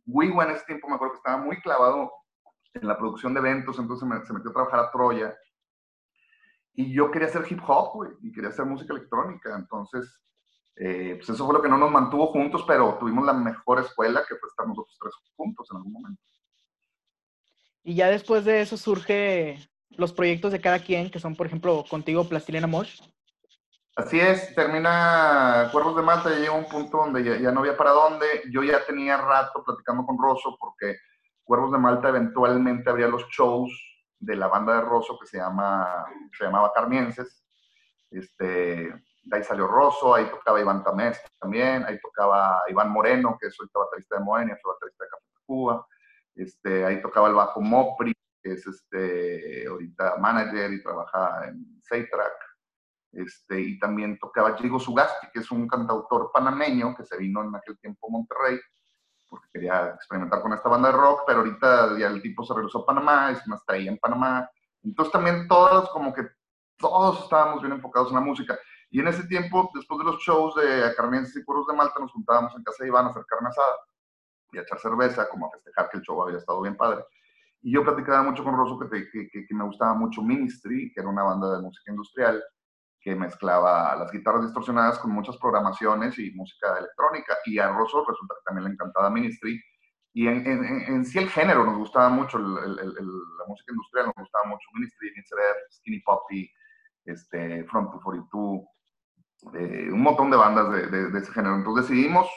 Wiwa 0.06 0.44
en 0.44 0.52
ese 0.52 0.66
tiempo 0.66 0.90
me 0.90 0.96
acuerdo 0.96 1.14
que 1.14 1.20
estaba 1.20 1.38
muy 1.38 1.60
clavado 1.62 2.12
en 2.74 2.88
la 2.88 2.98
producción 2.98 3.34
de 3.34 3.40
eventos, 3.40 3.78
entonces 3.80 4.08
me, 4.08 4.26
se 4.26 4.34
metió 4.34 4.50
a 4.50 4.54
trabajar 4.54 4.80
a 4.80 4.92
Troya. 4.92 5.38
Y 6.74 6.94
yo 6.94 7.12
quería 7.12 7.28
hacer 7.28 7.46
hip 7.50 7.62
hop, 7.66 7.94
güey, 7.94 8.12
y 8.22 8.32
quería 8.32 8.50
hacer 8.50 8.66
música 8.66 8.94
electrónica. 8.94 9.56
Entonces 9.56 10.22
eh, 10.76 11.16
pues 11.18 11.30
eso 11.30 11.46
fue 11.46 11.56
lo 11.56 11.62
que 11.62 11.70
no 11.70 11.78
nos 11.78 11.92
mantuvo 11.92 12.28
juntos, 12.28 12.64
pero 12.68 12.98
tuvimos 13.00 13.26
la 13.26 13.34
mejor 13.34 13.80
escuela 13.80 14.24
que 14.28 14.36
fue 14.36 14.50
estar 14.50 14.68
nosotros 14.68 14.98
tres 15.00 15.14
juntos 15.36 15.68
en 15.72 15.78
algún 15.78 15.94
momento. 15.94 16.22
Y 17.84 17.96
ya 17.96 18.10
después 18.10 18.46
de 18.46 18.62
eso 18.62 18.78
surge 18.78 19.58
los 19.90 20.14
proyectos 20.14 20.52
de 20.52 20.62
cada 20.62 20.80
quien, 20.80 21.10
que 21.10 21.20
son, 21.20 21.36
por 21.36 21.48
ejemplo, 21.48 21.84
contigo, 21.90 22.28
Plastilina 22.28 22.68
Mosh. 22.68 23.02
Así 23.96 24.20
es, 24.20 24.56
termina 24.56 25.70
Cuervos 25.72 25.98
de 25.98 26.02
Malta, 26.02 26.30
ya 26.30 26.38
llega 26.38 26.52
un 26.54 26.70
punto 26.70 26.98
donde 26.98 27.24
ya, 27.24 27.38
ya, 27.38 27.52
no 27.52 27.60
había 27.60 27.76
para 27.76 27.92
dónde. 27.92 28.26
Yo 28.50 28.64
ya 28.64 28.86
tenía 28.86 29.18
rato 29.18 29.64
platicando 29.64 30.06
con 30.06 30.18
Rosso 30.18 30.56
porque 30.60 30.98
Cuervos 31.44 31.74
de 31.74 31.78
Malta 31.78 32.10
eventualmente 32.10 32.90
habría 32.90 33.08
los 33.08 33.28
shows 33.28 33.72
de 34.18 34.36
la 34.36 34.48
banda 34.48 34.76
de 34.76 34.82
Rosso 34.82 35.20
que 35.20 35.28
se, 35.28 35.38
llama, 35.38 36.06
se 36.38 36.46
llamaba 36.46 36.72
Carmienses. 36.74 37.44
Este, 38.10 38.94
de 39.24 39.38
ahí 39.38 39.44
salió 39.44 39.68
Rosso, 39.68 40.16
ahí 40.16 40.26
tocaba 40.26 40.60
Iván 40.60 40.84
Tamés 40.84 41.22
también, 41.40 41.84
ahí 41.86 42.00
tocaba 42.02 42.62
Iván 42.70 42.90
Moreno, 42.90 43.38
que 43.40 43.48
es 43.48 43.56
ahorita 43.60 43.80
baterista 43.80 44.18
de 44.18 44.24
Moenia, 44.24 44.58
fue 44.62 44.74
baterista 44.74 45.04
de 45.04 45.10
Café 45.10 45.24
Cuba, 45.46 45.88
este, 46.36 46.86
ahí 46.86 47.02
tocaba 47.02 47.28
el 47.28 47.36
bajo 47.36 47.62
Mopri, 47.62 48.14
que 48.42 48.54
es 48.54 48.66
este, 48.66 49.68
ahorita 49.68 50.18
manager 50.18 50.74
y 50.74 50.82
trabaja 50.82 51.48
en 51.48 51.82
Seitrack, 51.84 52.34
este, 53.14 53.60
y 53.60 53.80
también 53.80 54.18
tocaba 54.18 54.56
Chigo 54.56 54.80
Sugasti, 54.80 55.28
que 55.34 55.40
es 55.40 55.52
un 55.52 55.68
cantautor 55.68 56.32
panameño 56.34 56.96
que 56.96 57.04
se 57.04 57.18
vino 57.18 57.44
en 57.44 57.56
aquel 57.56 57.78
tiempo 57.80 58.08
a 58.08 58.12
Monterrey, 58.12 58.60
porque 59.28 59.48
quería 59.54 59.92
experimentar 59.96 60.42
con 60.42 60.54
esta 60.54 60.70
banda 60.70 60.92
de 60.92 60.98
rock, 60.98 61.24
pero 61.26 61.40
ahorita 61.40 61.98
ya 61.98 62.08
el 62.08 62.22
tipo 62.22 62.44
se 62.44 62.54
regresó 62.54 62.80
a 62.80 62.86
Panamá 62.86 63.34
se 63.34 63.50
nos 63.50 63.64
traía 63.66 63.90
en 63.90 63.98
Panamá. 63.98 64.50
Entonces 64.84 65.12
también 65.12 65.48
todos, 65.48 65.90
como 65.92 66.14
que 66.14 66.24
todos 66.78 67.24
estábamos 67.24 67.62
bien 67.62 67.74
enfocados 67.74 68.10
en 68.10 68.16
la 68.16 68.22
música. 68.22 68.60
Y 68.92 69.00
en 69.00 69.08
ese 69.08 69.26
tiempo, 69.26 69.72
después 69.74 69.98
de 70.00 70.04
los 70.04 70.22
shows 70.22 70.54
de 70.56 70.94
Carnienses 70.96 71.38
y 71.38 71.46
Curos 71.46 71.66
de 71.66 71.74
Malta, 71.74 71.98
nos 72.00 72.12
juntábamos 72.12 72.54
en 72.56 72.64
casa 72.64 72.84
de 72.84 72.90
Iván 72.90 73.06
a 73.06 73.10
hacer 73.10 73.26
carne 73.26 73.48
asada 73.48 73.78
y 74.52 74.58
a 74.58 74.62
echar 74.62 74.80
cerveza, 74.80 75.30
como 75.30 75.48
a 75.48 75.52
festejar 75.52 75.90
que 75.90 75.98
el 75.98 76.04
show 76.04 76.22
había 76.22 76.38
estado 76.38 76.62
bien 76.62 76.76
padre. 76.76 77.06
Y 77.62 77.74
yo 77.74 77.84
platicaba 77.84 78.22
mucho 78.24 78.44
con 78.44 78.58
Rosso 78.58 78.78
que, 78.78 79.10
que, 79.10 79.30
que, 79.30 79.56
me 79.56 79.64
gustaba 79.64 79.94
mucho 79.94 80.22
Ministry, 80.22 80.92
que 80.94 81.00
era 81.00 81.10
una 81.10 81.24
banda 81.24 81.56
de 81.56 81.62
música 81.62 81.90
industrial 81.90 82.44
que 83.00 83.16
mezclaba 83.16 83.96
las 83.96 84.12
guitarras 84.12 84.44
distorsionadas 84.44 85.00
con 85.00 85.12
muchas 85.12 85.38
programaciones 85.38 86.20
y 86.20 86.32
música 86.32 86.78
electrónica. 86.78 87.38
Y 87.46 87.60
a 87.60 87.70
Rosso 87.70 88.04
resulta 88.06 88.36
que 88.36 88.44
también 88.46 88.66
le 88.66 88.74
encantaba 88.74 89.10
Ministry. 89.10 89.58
Y 90.14 90.28
en, 90.28 90.46
en, 90.46 90.66
en 90.66 91.06
sí 91.06 91.18
el 91.18 91.30
género 91.30 91.64
nos 91.64 91.78
gustaba 91.78 92.10
mucho, 92.10 92.38
el, 92.38 92.78
el, 92.78 92.94
la 92.94 93.46
música 93.48 93.72
industrial 93.72 94.08
nos 94.08 94.16
gustaba 94.16 94.50
mucho. 94.50 94.68
Ministry, 94.74 95.14
Skinny 95.72 96.02
Poppy, 96.02 96.52
este, 97.06 97.64
Front 97.66 97.92
242, 97.92 98.68
eh, 99.54 99.90
un 99.92 100.02
montón 100.02 100.30
de 100.30 100.38
bandas 100.38 100.72
de, 100.72 101.10
de, 101.10 101.20
ese 101.20 101.32
género. 101.32 101.56
Entonces 101.56 101.88
decidimos 101.88 102.28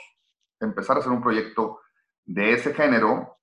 empezar 0.60 0.96
a 0.96 1.00
hacer 1.00 1.12
un 1.12 1.22
proyecto 1.22 1.80
de 2.24 2.52
ese 2.52 2.74
género, 2.74 3.38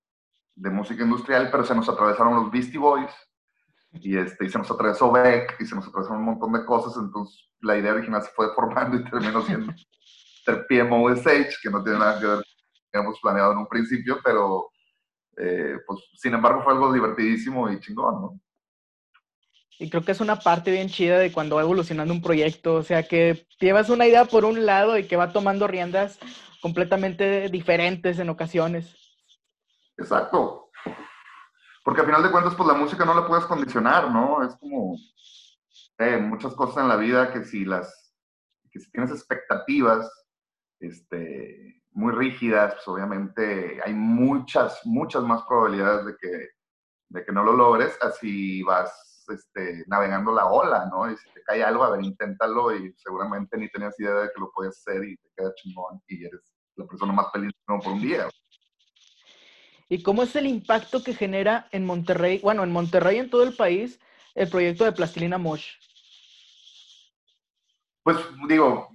de 0.55 0.69
música 0.69 1.03
industrial, 1.03 1.49
pero 1.51 1.63
se 1.63 1.75
nos 1.75 1.87
atravesaron 1.87 2.35
los 2.35 2.51
Beastie 2.51 2.79
Boys 2.79 3.11
y, 3.93 4.17
este, 4.17 4.45
y 4.45 4.49
se 4.49 4.57
nos 4.57 4.69
atravesó 4.71 5.11
Beck 5.11 5.57
y 5.59 5.65
se 5.65 5.75
nos 5.75 5.87
atravesaron 5.87 6.19
un 6.19 6.25
montón 6.25 6.53
de 6.53 6.65
cosas. 6.65 7.01
Entonces 7.01 7.49
la 7.61 7.77
idea 7.77 7.93
original 7.93 8.21
se 8.21 8.31
fue 8.31 8.53
formando 8.53 8.97
y 8.97 9.03
terminó 9.03 9.41
siendo 9.41 9.73
el 10.47 10.65
PMO 10.65 11.15
Sage, 11.15 11.55
que 11.61 11.69
no 11.69 11.83
tiene 11.83 11.99
nada 11.99 12.19
que 12.19 12.25
ver 12.25 12.43
habíamos 12.93 13.19
planeado 13.19 13.53
en 13.53 13.59
un 13.59 13.67
principio, 13.67 14.19
pero 14.23 14.69
eh, 15.37 15.77
pues 15.85 15.99
sin 16.15 16.33
embargo 16.33 16.61
fue 16.63 16.73
algo 16.73 16.91
divertidísimo 16.91 17.69
y 17.69 17.79
chingón, 17.79 18.21
¿no? 18.21 18.39
Y 19.81 19.89
creo 19.89 20.05
que 20.05 20.11
es 20.11 20.21
una 20.21 20.35
parte 20.35 20.69
bien 20.69 20.89
chida 20.89 21.17
de 21.17 21.31
cuando 21.31 21.55
va 21.55 21.63
evolucionando 21.63 22.13
un 22.13 22.21
proyecto, 22.21 22.75
o 22.75 22.83
sea, 22.83 23.01
que 23.01 23.47
llevas 23.59 23.89
una 23.89 24.05
idea 24.05 24.25
por 24.25 24.45
un 24.45 24.63
lado 24.63 24.95
y 24.95 25.07
que 25.07 25.15
va 25.15 25.33
tomando 25.33 25.65
riendas 25.65 26.19
completamente 26.61 27.49
diferentes 27.49 28.19
en 28.19 28.29
ocasiones. 28.29 28.95
Exacto. 29.97 30.69
Porque 31.83 32.01
al 32.01 32.05
final 32.05 32.21
de 32.21 32.29
cuentas, 32.29 32.53
pues 32.53 32.67
la 32.67 32.75
música 32.75 33.05
no 33.05 33.15
la 33.15 33.25
puedes 33.25 33.45
condicionar, 33.45 34.11
¿no? 34.11 34.43
Es 34.43 34.55
como 34.57 34.95
eh, 35.97 36.17
muchas 36.17 36.53
cosas 36.53 36.83
en 36.83 36.87
la 36.87 36.97
vida 36.97 37.33
que 37.33 37.43
si 37.43 37.65
las, 37.65 38.13
que 38.71 38.79
si 38.79 38.91
tienes 38.91 39.09
expectativas, 39.09 40.07
este, 40.79 41.81
muy 41.89 42.13
rígidas, 42.13 42.75
pues 42.75 42.87
obviamente 42.87 43.81
hay 43.83 43.95
muchas, 43.95 44.79
muchas 44.85 45.23
más 45.23 45.41
probabilidades 45.47 46.05
de 46.05 46.15
que, 46.17 46.49
de 47.09 47.25
que 47.25 47.31
no 47.31 47.43
lo 47.43 47.53
logres, 47.53 47.97
así 47.99 48.61
vas 48.61 49.10
este, 49.31 49.83
navegando 49.87 50.31
la 50.33 50.45
ola, 50.45 50.87
¿no? 50.91 51.11
Y 51.11 51.17
si 51.17 51.29
te 51.33 51.41
cae 51.43 51.63
algo, 51.63 51.83
a 51.83 51.91
ver, 51.91 52.03
inténtalo 52.03 52.75
y 52.75 52.93
seguramente 52.97 53.57
ni 53.57 53.69
tenías 53.69 53.99
idea 53.99 54.13
de 54.13 54.27
que 54.27 54.39
lo 54.39 54.51
puedes 54.51 54.77
hacer 54.77 55.03
y 55.03 55.17
te 55.17 55.29
queda 55.35 55.53
chingón 55.55 56.01
y 56.07 56.25
eres 56.25 56.41
la 56.75 56.85
persona 56.85 57.13
más 57.13 57.31
feliz 57.31 57.51
por 57.65 57.87
un 57.87 58.01
día. 58.01 58.27
¿Y 59.89 60.03
cómo 60.03 60.23
es 60.23 60.35
el 60.35 60.47
impacto 60.47 61.03
que 61.03 61.13
genera 61.13 61.67
en 61.71 61.85
Monterrey, 61.85 62.39
bueno, 62.41 62.63
en 62.63 62.71
Monterrey 62.71 63.17
y 63.17 63.19
en 63.19 63.29
todo 63.29 63.43
el 63.43 63.55
país, 63.55 63.99
el 64.35 64.49
proyecto 64.49 64.85
de 64.85 64.93
Plastilina 64.93 65.37
Mosh? 65.37 65.73
Pues 68.03 68.17
digo, 68.47 68.89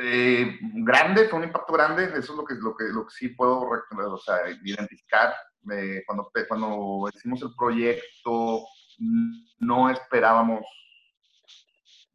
eh, 0.00 0.58
grande, 0.60 1.28
fue 1.28 1.38
un 1.38 1.44
impacto 1.44 1.72
grande, 1.72 2.04
eso 2.04 2.18
es 2.18 2.28
lo 2.30 2.44
que, 2.44 2.54
lo 2.54 2.76
que, 2.76 2.84
lo 2.84 3.06
que 3.06 3.14
sí 3.14 3.28
puedo 3.28 3.60
o 3.60 4.18
sea, 4.18 4.36
identificar. 4.64 5.34
Eh, 5.72 6.02
cuando, 6.06 6.30
cuando 6.48 7.08
hicimos 7.14 7.42
el 7.42 7.54
proyecto, 7.56 8.64
no 8.98 9.90
esperábamos 9.90 10.64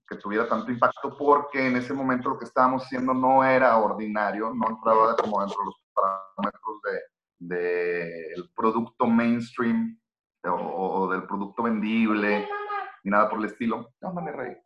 que 0.08 0.18
tuviera 0.18 0.48
tanto 0.48 0.72
impacto 0.72 1.18
porque 1.18 1.68
en 1.68 1.78
ese 1.78 1.94
momento 1.94 2.30
lo 2.30 2.38
que 2.38 2.46
estábamos 2.46 2.84
haciendo 2.84 3.14
no 3.14 3.44
era 3.44 3.78
ordinario, 3.78 4.54
no 4.54 4.70
entraba 4.70 5.16
como 5.16 5.42
dentro 5.42 5.60
de 5.60 5.66
los 5.66 5.82
parámetros 5.94 6.82
del 7.40 7.50
de, 7.50 8.50
producto 8.56 9.08
mainstream 9.08 10.00
o, 10.46 11.08
del 11.10 11.26
producto 11.26 11.64
vendible 11.64 12.48
ni 13.04 13.12
nada 13.12 13.30
por 13.30 13.40
el 13.40 13.46
estilo. 13.46 13.94
rey. 14.02 14.58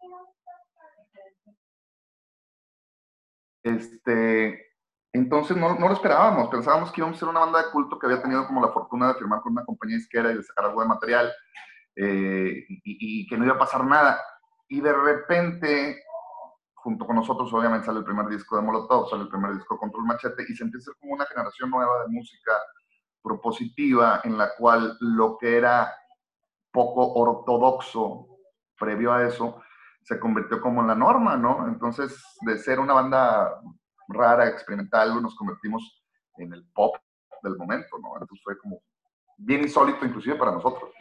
Este, 3.63 4.67
entonces 5.11 5.57
no, 5.57 5.77
no, 5.77 5.87
lo 5.87 5.93
esperábamos, 5.93 6.49
pensábamos 6.49 6.91
que 6.91 7.01
íbamos 7.01 7.17
a 7.17 7.19
ser 7.19 7.29
una 7.29 7.41
banda 7.41 7.63
de 7.63 7.71
culto 7.71 7.99
que 7.99 8.05
había 8.05 8.21
tenido 8.21 8.47
como 8.47 8.61
la 8.61 8.71
fortuna 8.71 9.09
de 9.09 9.15
firmar 9.15 9.41
con 9.41 9.51
una 9.51 9.65
compañía 9.65 9.97
izquierda 9.97 10.31
y 10.31 10.35
de 10.35 10.43
sacar 10.43 10.65
algo 10.65 10.81
de 10.81 10.87
material 10.87 11.33
eh, 11.99 12.65
y, 12.67 13.25
que 13.27 13.37
no 13.37 13.45
iba 13.45 13.55
a 13.55 13.59
pasar 13.59 13.83
nada. 13.83 14.21
Y 14.67 14.81
de 14.81 14.93
repente, 14.93 16.03
junto 16.75 17.05
con 17.07 17.15
nosotros, 17.15 17.51
obviamente 17.53 17.87
sale 17.87 17.99
el 17.99 18.05
primer 18.05 18.27
disco 18.27 18.55
de 18.55 18.61
Molotov, 18.61 19.09
sale 19.09 19.23
el 19.23 19.29
primer 19.29 19.53
disco 19.53 19.79
Control 19.79 20.05
Machete, 20.05 20.45
y 20.47 20.55
se 20.55 20.63
empieza 20.63 20.91
como 20.99 21.13
una 21.13 21.25
generación 21.25 21.71
nueva 21.71 22.03
de 22.03 22.09
música 22.09 22.51
propositiva 23.23 24.21
en 24.23 24.37
la 24.37 24.55
cual 24.55 24.95
lo 24.99 25.37
que 25.37 25.57
era 25.57 25.91
poco 26.71 27.13
ortodoxo 27.13 28.27
previo 28.77 29.11
a 29.11 29.25
eso 29.25 29.61
se 30.03 30.19
convirtió 30.19 30.61
como 30.61 30.81
en 30.81 30.87
la 30.87 30.95
norma, 30.95 31.35
¿no? 31.35 31.67
Entonces, 31.67 32.23
de 32.41 32.57
ser 32.59 32.79
una 32.79 32.93
banda 32.93 33.59
rara, 34.07 34.47
experimental, 34.47 35.21
nos 35.21 35.35
convertimos 35.35 36.03
en 36.37 36.53
el 36.53 36.63
pop 36.73 36.95
del 37.41 37.57
momento, 37.57 37.97
¿no? 37.99 38.13
Entonces 38.13 38.41
fue 38.43 38.57
como 38.59 38.81
bien 39.37 39.61
insólito 39.61 40.05
inclusive 40.05 40.35
para 40.35 40.51
nosotros. 40.51 40.91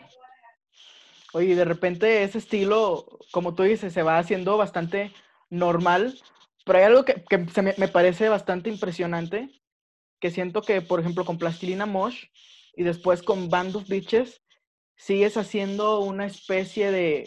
Oye, 1.32 1.54
de 1.54 1.64
repente 1.64 2.22
ese 2.22 2.38
estilo, 2.38 3.18
como 3.32 3.54
tú 3.54 3.64
dices, 3.64 3.92
se 3.92 4.02
va 4.02 4.18
haciendo 4.18 4.56
bastante 4.56 5.12
normal, 5.50 6.18
pero 6.64 6.78
hay 6.78 6.84
algo 6.84 7.04
que, 7.04 7.24
se 7.52 7.62
me, 7.62 7.88
parece 7.88 8.28
bastante 8.28 8.70
impresionante, 8.70 9.50
que 10.20 10.30
siento 10.30 10.62
que, 10.62 10.82
por 10.82 11.00
ejemplo, 11.00 11.24
con 11.24 11.38
Plastilina 11.38 11.86
Mosh 11.86 12.24
y 12.74 12.84
después 12.84 13.22
con 13.22 13.48
Band 13.48 13.76
of 13.76 13.88
Bitches, 13.88 14.42
sigues 14.96 15.36
haciendo 15.36 16.00
una 16.00 16.26
especie 16.26 16.90
de 16.90 17.24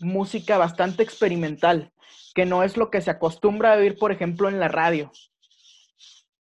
música 0.00 0.58
bastante 0.58 1.02
experimental, 1.02 1.92
que 2.34 2.44
no 2.44 2.62
es 2.62 2.76
lo 2.76 2.90
que 2.90 3.00
se 3.00 3.10
acostumbra 3.10 3.72
a 3.72 3.76
oír, 3.76 3.96
por 3.96 4.12
ejemplo, 4.12 4.48
en 4.48 4.58
la 4.58 4.68
radio. 4.68 5.10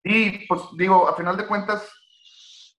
Y 0.04 0.46
pues 0.46 0.62
digo, 0.76 1.08
a 1.08 1.16
final 1.16 1.36
de 1.36 1.46
cuentas, 1.46 1.97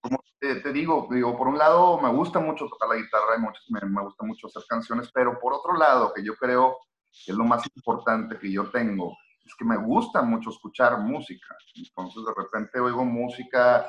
como 0.02 0.24
te, 0.40 0.72
digo, 0.72 1.08
digo, 1.12 1.38
por 1.38 1.48
un 1.48 1.58
lado 1.58 2.00
me 2.00 2.10
gusta 2.10 2.40
mucho 2.40 2.68
tocar 2.68 2.90
la 2.90 2.96
guitarra 2.96 3.36
y 3.38 3.74
me, 3.74 3.82
me, 3.82 4.02
gusta 4.04 4.26
mucho 4.26 4.48
hacer 4.48 4.64
canciones, 4.68 5.12
pero 5.14 5.40
por 5.40 5.54
otro 5.54 5.74
lado, 5.76 6.14
que 6.14 6.24
yo 6.24 6.36
creo 6.36 6.78
que 7.26 7.32
es 7.32 7.38
lo 7.38 7.44
más 7.44 7.66
importante 7.76 8.38
que 8.38 8.52
yo 8.52 8.70
tengo, 8.72 9.18
es 9.46 9.56
que 9.56 9.66
me 9.66 9.78
gusta 9.78 10.22
mucho 10.22 10.52
escuchar 10.52 11.00
música. 11.00 11.56
Entonces 11.76 12.24
de 12.24 12.34
repente 12.36 12.80
oigo 12.80 13.04
música 13.04 13.86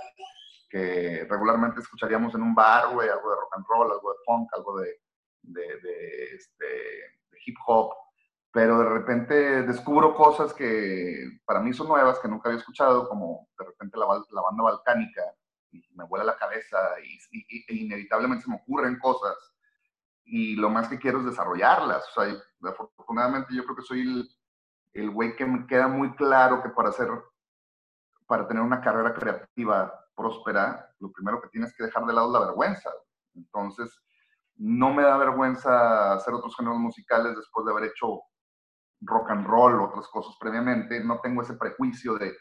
que 0.69 1.27
regularmente 1.29 1.81
escucharíamos 1.81 2.35
en 2.35 2.43
un 2.43 2.55
bar, 2.55 2.85
algo 2.87 3.03
de 3.03 3.09
rock 3.11 3.57
and 3.57 3.67
roll, 3.69 3.93
algo 3.93 4.13
de 4.13 4.19
funk, 4.25 4.49
algo 4.55 4.81
este, 4.83 6.61
de 6.61 7.39
hip 7.45 7.57
hop, 7.67 7.93
pero 8.53 8.79
de 8.79 8.89
repente 8.89 9.63
descubro 9.63 10.15
cosas 10.15 10.55
que 10.55 11.39
para 11.45 11.61
mí 11.61 11.73
son 11.73 11.89
nuevas, 11.89 12.19
que 12.19 12.29
nunca 12.29 12.49
había 12.49 12.61
escuchado, 12.61 13.09
como 13.09 13.49
de 13.59 13.65
repente 13.65 13.99
la, 13.99 14.07
la 14.07 14.43
banda 14.43 14.63
balcánica, 14.63 15.23
me 15.95 16.05
vuela 16.05 16.25
la 16.25 16.37
cabeza 16.37 16.79
y, 17.03 17.85
inevitablemente 17.85 18.45
se 18.45 18.51
me 18.51 18.57
ocurren 18.57 18.99
cosas 18.99 19.37
y 20.25 20.57
lo 20.57 20.71
más 20.71 20.89
que 20.89 20.99
quiero 20.99 21.21
es 21.21 21.27
desarrollarlas. 21.27 22.05
O 22.09 22.23
sea, 22.23 22.35
afortunadamente 22.71 23.55
yo 23.55 23.65
creo 23.65 23.77
que 23.77 23.83
soy 23.83 24.29
el, 24.93 25.11
güey 25.11 25.35
que 25.37 25.47
me 25.47 25.67
queda 25.67 25.89
muy 25.89 26.15
claro 26.15 26.63
que 26.63 26.71
para 26.71 26.91
hacer, 26.91 27.09
para 28.27 28.47
tener 28.47 28.63
una 28.63 28.81
carrera 28.81 29.15
creativa 29.15 29.93
próspera, 30.15 30.95
lo 30.99 31.11
primero 31.11 31.41
que 31.41 31.49
tienes 31.49 31.75
que 31.75 31.85
dejar 31.85 32.05
de 32.07 32.13
lado 32.13 32.29
es 32.29 32.33
la 32.33 32.47
vergüenza. 32.47 32.91
Entonces, 33.35 33.91
no 34.57 34.93
me 34.93 35.03
da 35.03 35.17
vergüenza 35.17 36.13
hacer 36.13 36.35
otros 36.35 36.55
géneros 36.57 36.79
musicales 36.79 37.35
después 37.35 37.65
de 37.65 37.73
haber 37.73 37.85
hecho 37.85 38.21
rock 39.01 39.31
and 39.31 39.47
roll, 39.47 39.81
otras 39.81 40.07
cosas 40.09 40.37
previamente. 40.39 41.03
No 41.03 41.21
tengo 41.21 41.43
ese 41.43 41.55
prejuicio 41.55 42.19
de 42.19 42.35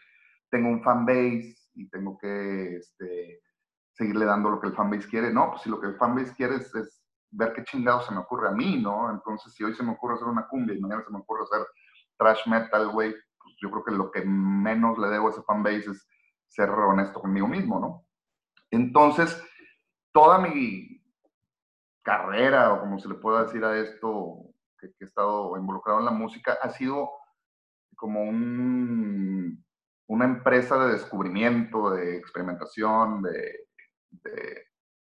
tengo 0.49 0.69
un 0.69 0.83
fan 0.83 1.05
base, 1.05 1.55
y 1.79 1.89
tengo 1.89 2.17
que 2.17 2.77
este, 2.77 3.41
seguirle 3.93 4.25
dando 4.25 4.49
lo 4.49 4.59
que 4.59 4.67
el 4.67 4.75
fanbase 4.75 5.07
quiere. 5.07 5.33
No, 5.33 5.51
pues 5.51 5.61
si 5.63 5.69
lo 5.69 5.79
que 5.79 5.87
el 5.87 5.95
fanbase 5.95 6.35
quiere 6.35 6.57
es, 6.57 6.71
ver 7.31 7.53
qué 7.53 7.63
chingado 7.63 8.01
se 8.01 8.11
me 8.11 8.19
ocurre 8.19 8.49
a 8.49 8.51
mí, 8.51 8.81
¿no? 8.81 9.11
Entonces, 9.11 9.53
si 9.53 9.63
hoy 9.63 9.73
se 9.75 9.83
me 9.83 9.91
ocurre 9.91 10.15
hacer 10.15 10.27
una 10.27 10.47
cumbia 10.47 10.75
y 10.75 10.81
mañana 10.81 11.03
se 11.03 11.11
me 11.11 11.19
ocurre 11.19 11.43
hacer 11.43 11.65
trash 12.17 12.47
metal, 12.47 12.89
güey, 12.89 13.11
pues 13.11 13.55
yo 13.61 13.69
creo 13.69 13.83
que 13.83 13.91
lo 13.91 14.11
que 14.11 14.23
menos 14.25 14.97
le 14.97 15.07
debo 15.07 15.27
a 15.27 15.31
ese 15.31 15.43
fanbase 15.43 15.91
es 15.91 16.07
ser 16.47 16.69
honesto 16.69 17.21
conmigo 17.21 17.47
mismo, 17.47 17.79
¿no? 17.79 18.05
Entonces, 18.71 19.41
toda 20.11 20.39
mi 20.39 21.03
carrera, 22.01 22.73
o 22.73 22.79
como 22.79 22.99
se 22.99 23.07
le 23.07 23.15
pueda 23.15 23.43
decir 23.43 23.63
a 23.63 23.77
esto, 23.77 24.45
que 24.79 24.87
he 24.99 25.05
estado 25.05 25.55
involucrado 25.57 25.99
en 25.99 26.05
la 26.05 26.11
música, 26.11 26.57
ha 26.61 26.69
sido 26.71 27.09
como 27.95 28.23
un 28.23 29.38
una 30.09 30.25
empresa 30.25 30.77
de 30.83 30.93
descubrimiento, 30.93 31.91
de 31.91 32.17
experimentación, 32.17 33.21
de, 33.21 33.67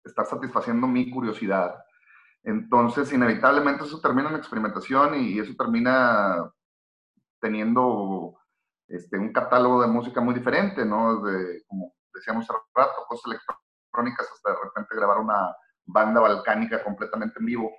estar 0.03 0.25
satisfaciendo 0.25 0.85
mi 0.85 1.09
curiosidad. 1.09 1.75
Entonces, 2.43 3.11
inevitablemente 3.13 3.85
eso 3.85 4.01
termina 4.01 4.29
en 4.29 4.35
experimentación 4.35 5.15
y, 5.15 5.39
eso 5.39 5.53
termina 5.57 6.51
teniendo 7.39 8.37
este, 8.87 9.17
un 9.17 9.31
catálogo 9.31 9.81
de 9.81 9.87
música 9.87 10.19
muy 10.19 10.33
diferente, 10.33 10.83
¿no? 10.83 11.21
De, 11.21 11.63
como 11.67 11.93
decíamos 12.13 12.49
hace 12.49 12.59
rato, 12.75 13.05
cosas 13.07 13.31
electrónicas 13.31 14.27
hasta 14.29 14.49
de 14.49 14.57
repente 14.61 14.95
grabar 14.95 15.19
una 15.19 15.55
banda 15.85 16.19
balcánica 16.19 16.83
completamente 16.83 17.39
en 17.39 17.45
vivo. 17.45 17.71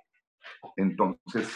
Entonces, 0.77 1.55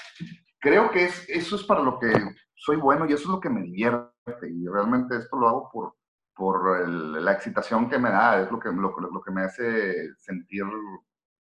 creo 0.60 0.92
que 0.92 1.06
es, 1.06 1.28
eso 1.30 1.56
es 1.56 1.64
para 1.64 1.82
lo 1.82 1.98
que 1.98 2.14
soy 2.54 2.76
bueno 2.76 3.08
y 3.08 3.14
eso 3.14 3.24
es 3.24 3.30
lo 3.30 3.40
que 3.40 3.50
me 3.50 3.64
divierte. 3.64 4.17
Y 4.50 4.68
realmente 4.68 5.18
esto 5.18 5.38
lo 5.38 5.48
hago 5.48 5.70
por, 5.72 5.96
por 6.34 6.88
la 6.88 7.32
excitación 7.32 7.90
que 7.90 7.98
me 7.98 8.10
da, 8.10 8.42
es 8.42 8.52
lo 8.52 8.60
que, 8.60 8.70
lo, 8.70 8.96
lo 9.00 9.22
que 9.22 9.32
me 9.32 9.44
hace 9.44 10.16
sentir 10.16 10.64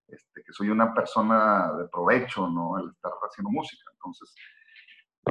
este, 0.07 0.41
que 0.43 0.53
soy 0.53 0.69
una 0.69 0.93
persona 0.93 1.73
de 1.73 1.87
provecho, 1.89 2.47
¿no? 2.47 2.79
El 2.79 2.89
estar 2.89 3.11
haciendo 3.29 3.49
música. 3.49 3.83
Entonces, 3.93 4.33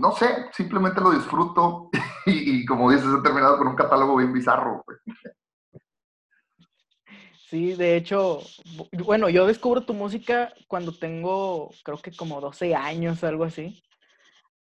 no 0.01 0.13
sé, 0.13 0.47
simplemente 0.53 1.01
lo 1.01 1.11
disfruto 1.11 1.91
y, 2.27 2.65
como 2.67 2.91
dices, 2.91 3.09
he 3.09 3.23
terminado 3.23 3.57
con 3.57 3.69
un 3.69 3.77
catálogo 3.77 4.17
bien 4.17 4.33
bizarro. 4.33 4.85
Sí, 7.49 7.75
de 7.75 7.97
hecho, 7.97 8.41
bueno, 9.05 9.29
yo 9.29 9.47
descubro 9.47 9.81
tu 9.83 9.95
música 9.95 10.53
cuando 10.67 10.93
tengo, 10.93 11.71
creo 11.85 11.97
que 11.99 12.11
como 12.11 12.41
12 12.41 12.75
años, 12.75 13.23
algo 13.25 13.45
así, 13.45 13.83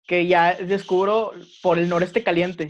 que 0.07 0.27
ya 0.27 0.55
descubro 0.55 1.33
por 1.63 1.79
el 1.79 1.89
noreste 1.89 2.23
caliente, 2.23 2.69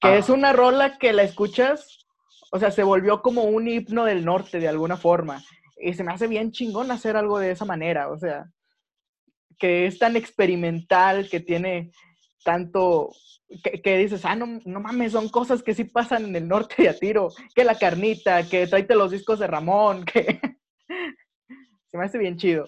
que 0.00 0.08
ah. 0.08 0.16
es 0.16 0.28
una 0.28 0.52
rola 0.52 0.98
que 0.98 1.12
la 1.12 1.22
escuchas, 1.22 2.06
o 2.50 2.58
sea, 2.58 2.70
se 2.70 2.82
volvió 2.82 3.22
como 3.22 3.44
un 3.44 3.68
himno 3.68 4.04
del 4.04 4.24
norte 4.24 4.58
de 4.58 4.68
alguna 4.68 4.96
forma. 4.96 5.42
Y 5.76 5.94
se 5.94 6.04
me 6.04 6.12
hace 6.12 6.26
bien 6.26 6.52
chingón 6.52 6.90
hacer 6.90 7.16
algo 7.16 7.38
de 7.38 7.52
esa 7.52 7.64
manera, 7.64 8.10
o 8.10 8.18
sea, 8.18 8.50
que 9.58 9.86
es 9.86 9.98
tan 9.98 10.16
experimental, 10.16 11.28
que 11.28 11.40
tiene 11.40 11.92
tanto, 12.44 13.12
que, 13.82 13.98
dices, 13.98 14.24
ah, 14.24 14.34
no, 14.34 14.60
no, 14.64 14.80
mames, 14.80 15.12
son 15.12 15.28
cosas 15.28 15.62
que 15.62 15.74
sí 15.74 15.84
pasan 15.84 16.24
en 16.24 16.36
el 16.36 16.48
norte 16.48 16.82
de 16.82 16.88
a 16.88 16.98
tiro, 16.98 17.28
que 17.54 17.64
la 17.64 17.78
carnita, 17.78 18.48
que 18.48 18.66
tráete 18.66 18.94
los 18.94 19.10
discos 19.10 19.38
de 19.38 19.46
Ramón, 19.46 20.04
que 20.12 20.40
se 21.90 21.98
me 21.98 22.04
hace 22.04 22.18
bien 22.18 22.36
chido. 22.36 22.66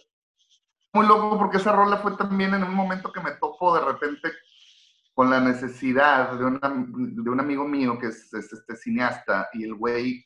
Muy 0.92 1.06
loco 1.06 1.38
porque 1.38 1.56
esa 1.56 1.72
rola 1.72 1.98
fue 1.98 2.16
también 2.16 2.54
en 2.54 2.64
un 2.64 2.74
momento 2.74 3.12
que 3.12 3.20
me 3.20 3.32
topo 3.32 3.74
de 3.74 3.84
repente 3.84 4.32
con 5.14 5.30
la 5.30 5.40
necesidad 5.40 6.32
de, 6.32 6.44
de 6.44 7.30
un 7.30 7.40
amigo 7.40 7.64
mío 7.64 7.98
que 7.98 8.08
es, 8.08 8.32
es 8.34 8.52
este 8.52 8.76
cineasta 8.76 9.48
y 9.52 9.64
el 9.64 9.74
güey 9.74 10.24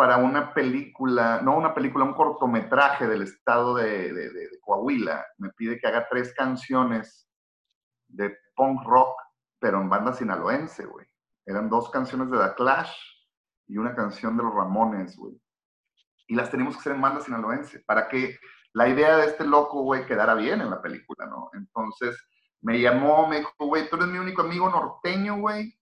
para 0.00 0.16
una 0.16 0.54
película, 0.54 1.42
no 1.42 1.58
una 1.58 1.74
película, 1.74 2.06
un 2.06 2.14
cortometraje 2.14 3.06
del 3.06 3.20
estado 3.20 3.74
de, 3.74 4.48
Coahuila. 4.62 5.26
Me 5.36 5.50
pide 5.50 5.78
que 5.78 5.86
haga 5.86 6.08
tres 6.08 6.32
canciones 6.32 7.28
de 8.08 8.34
punk 8.56 8.82
rock, 8.84 9.20
pero 9.58 9.78
en 9.78 9.90
banda 9.90 10.14
sinaloense, 10.14 10.86
güey. 10.86 11.06
Eran 11.44 11.68
dos 11.68 11.90
canciones 11.90 12.30
de 12.30 12.38
The 12.38 12.54
Clash 12.54 12.90
y 13.66 13.76
una 13.76 13.94
canción 13.94 14.38
de 14.38 14.44
los 14.44 14.54
Ramones, 14.54 15.18
güey. 15.18 15.38
Y 16.28 16.34
las 16.34 16.50
teníamos 16.50 16.76
que 16.76 16.80
hacer 16.80 16.94
en 16.94 17.02
banda 17.02 17.20
sinaloense 17.20 17.80
para 17.80 18.08
que 18.08 18.38
la 18.72 18.88
idea 18.88 19.16
de 19.16 19.26
este 19.26 19.44
loco, 19.44 19.82
güey, 19.82 20.06
quedara 20.06 20.34
bien 20.34 20.60
en 20.60 20.70
la 20.70 20.80
película, 20.80 21.26
¿no? 21.26 21.50
Entonces 21.54 22.16
me 22.62 22.80
llamó, 22.80 23.26
me 23.26 23.38
dijo, 23.38 23.52
güey, 23.58 23.88
tú 23.88 23.96
eres 23.96 24.08
mi 24.08 24.18
único 24.18 24.42
amigo 24.42 24.68
norteño, 24.68 25.40
güey, 25.40 25.74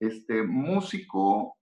este, 0.00 0.42
músico, 0.42 1.56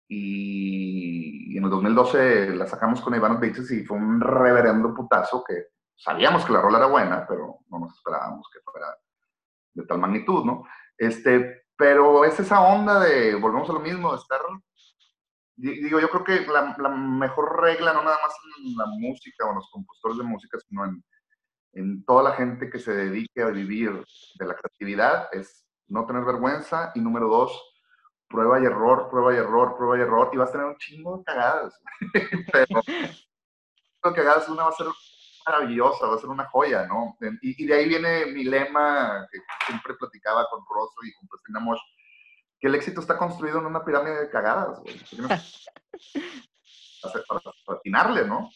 Y, 0.09 1.57
en 1.57 1.63
el 1.63 1.69
2012 1.69 2.55
la 2.55 2.67
sacamos 2.67 3.01
con 3.01 3.15
Iván 3.15 3.39
Beaches 3.39 3.71
y 3.71 3.85
fue 3.85 3.97
un 3.97 4.21
reverendo 4.21 4.93
putazo 4.93 5.43
que 5.43 5.67
sabíamos 5.95 6.45
que 6.45 6.53
la 6.53 6.61
rola 6.61 6.77
era 6.77 6.87
buena, 6.87 7.25
pero 7.27 7.59
no 7.69 7.79
nos 7.79 7.95
esperábamos 7.95 8.47
que 8.53 8.59
fuera 8.61 8.87
de 9.73 9.85
tal 9.85 9.99
magnitud, 9.99 10.45
¿no? 10.45 10.63
Este, 10.97 11.66
pero 11.77 12.25
es 12.25 12.39
esa 12.39 12.61
onda 12.61 12.99
de, 12.99 13.35
volvemos 13.35 13.69
a 13.69 13.73
lo 13.73 13.79
mismo, 13.79 14.11
de 14.11 14.17
estar 14.17 14.41
digo, 15.57 15.99
yo 15.99 16.09
creo 16.09 16.23
que 16.23 16.51
la, 16.51 16.89
mejor 16.89 17.61
regla, 17.61 17.93
no 17.93 18.03
nada 18.03 18.17
más 18.21 18.33
en 18.59 18.77
la 18.77 18.85
música 18.85 19.45
o 19.45 19.49
en 19.49 19.55
los 19.55 19.69
compositores 19.71 20.17
de 20.17 20.23
música, 20.23 20.57
sino 20.67 20.85
en, 20.85 21.03
en, 21.73 22.05
toda 22.05 22.23
la 22.23 22.33
gente 22.33 22.69
que 22.69 22.79
se 22.79 22.93
dedique 22.93 23.41
a 23.41 23.47
vivir 23.47 24.03
de 24.35 24.45
la 24.45 24.55
creatividad, 24.55 25.29
es 25.31 25.65
no 25.87 26.05
tener 26.05 26.23
vergüenza. 26.25 26.91
Y 26.93 27.01
número 27.01 27.27
dos, 27.27 27.59
prueba 28.27 28.59
y 28.59 28.65
error, 28.65 29.09
prueba 29.09 29.33
y 29.33 29.37
error, 29.37 29.75
prueba 29.75 29.97
y 29.97 30.01
error, 30.01 30.29
y 30.31 30.37
vas 30.37 30.49
a 30.49 30.51
tener 30.51 30.67
un 30.67 30.77
chingo 30.77 31.17
de 31.17 31.23
cagadas. 31.23 31.79
Pero 32.51 32.81
que 34.03 34.13
cagadas. 34.13 34.47
Una 34.49 34.63
va 34.63 34.69
a 34.69 34.73
ser 34.73 34.87
maravillosa, 35.47 36.07
va 36.07 36.15
a 36.15 36.19
ser 36.19 36.29
una 36.29 36.45
joya, 36.45 36.85
¿no? 36.85 37.17
Y, 37.41 37.63
y, 37.63 37.65
de 37.65 37.73
ahí 37.73 37.87
viene 37.87 38.27
mi 38.27 38.43
lema 38.43 39.27
que 39.31 39.39
siempre 39.65 39.95
platicaba 39.95 40.45
con 40.49 40.63
Rosso 40.69 40.99
y 41.03 41.13
con 41.13 41.27
Cristina 41.27 41.59
Mosh, 41.59 41.79
que 42.59 42.67
el 42.67 42.75
éxito 42.75 43.01
está 43.01 43.17
construido 43.17 43.59
en 43.59 43.65
una 43.65 43.83
pirámide 43.83 44.21
de 44.21 44.29
cagadas, 44.29 44.79
güey. 44.79 44.95
para, 47.27 47.77
atinarle, 47.77 48.25
¿no? 48.25 48.51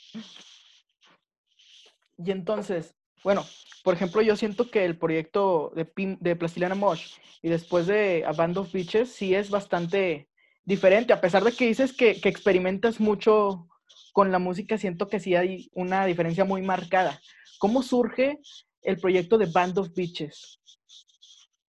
Y 2.17 2.31
entonces, 2.31 2.95
bueno, 3.23 3.45
por 3.83 3.93
ejemplo, 3.93 4.21
yo 4.21 4.35
siento 4.35 4.69
que 4.69 4.85
el 4.85 4.97
proyecto 4.97 5.71
de, 5.75 5.89
de 6.19 6.35
Plastilina 6.35 6.75
Mosh 6.75 7.17
y 7.41 7.49
después 7.49 7.87
de 7.87 8.23
A 8.25 8.33
Band 8.33 8.57
of 8.57 8.71
Beaches 8.71 9.13
sí 9.13 9.33
es 9.33 9.49
bastante 9.49 10.29
diferente, 10.63 11.13
a 11.13 11.21
pesar 11.21 11.43
de 11.43 11.51
que 11.51 11.67
dices 11.67 11.93
que, 11.93 12.21
que 12.21 12.29
experimentas 12.29 12.99
mucho 12.99 13.67
con 14.11 14.31
la 14.31 14.39
música, 14.39 14.77
siento 14.77 15.07
que 15.07 15.19
sí 15.19 15.35
hay 15.35 15.69
una 15.73 16.05
diferencia 16.05 16.45
muy 16.45 16.61
marcada. 16.61 17.19
¿Cómo 17.59 17.81
surge 17.81 18.39
el 18.81 18.97
proyecto 18.97 19.37
de 19.37 19.45
Band 19.45 19.77
of 19.77 19.93
Beaches? 19.95 20.59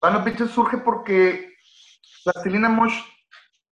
Band 0.02 0.18
of 0.18 0.26
Beaches 0.26 0.52
surge 0.52 0.78
porque 0.80 1.54
Plastilina 2.24 2.70
Mosh 2.70 3.00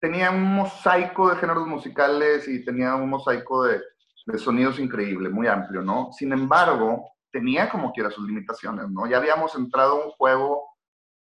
tenía 0.00 0.30
un 0.30 0.42
mosaico 0.42 1.30
de 1.30 1.36
géneros 1.36 1.66
musicales 1.66 2.48
y 2.48 2.64
tenía 2.64 2.94
un 2.94 3.10
mosaico 3.10 3.64
de, 3.64 3.80
sonidos 4.38 4.78
increíble, 4.78 5.28
muy 5.28 5.46
amplio, 5.46 5.82
¿no? 5.82 6.10
Sin 6.12 6.32
embargo, 6.32 7.04
tenía 7.30 7.68
como 7.68 7.92
quiera 7.92 8.10
sus 8.10 8.26
limitaciones, 8.26 8.88
¿no? 8.88 9.06
Ya 9.08 9.18
habíamos 9.18 9.54
entrado 9.54 10.02
a 10.02 10.06
un 10.06 10.10
juego 10.12 10.76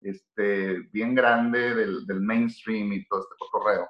este, 0.01 0.79
bien 0.91 1.15
grande 1.15 1.73
del, 1.73 2.21
mainstream 2.21 2.93
y 2.93 3.05
todo 3.05 3.21
este 3.21 3.35
cotorreo. 3.39 3.87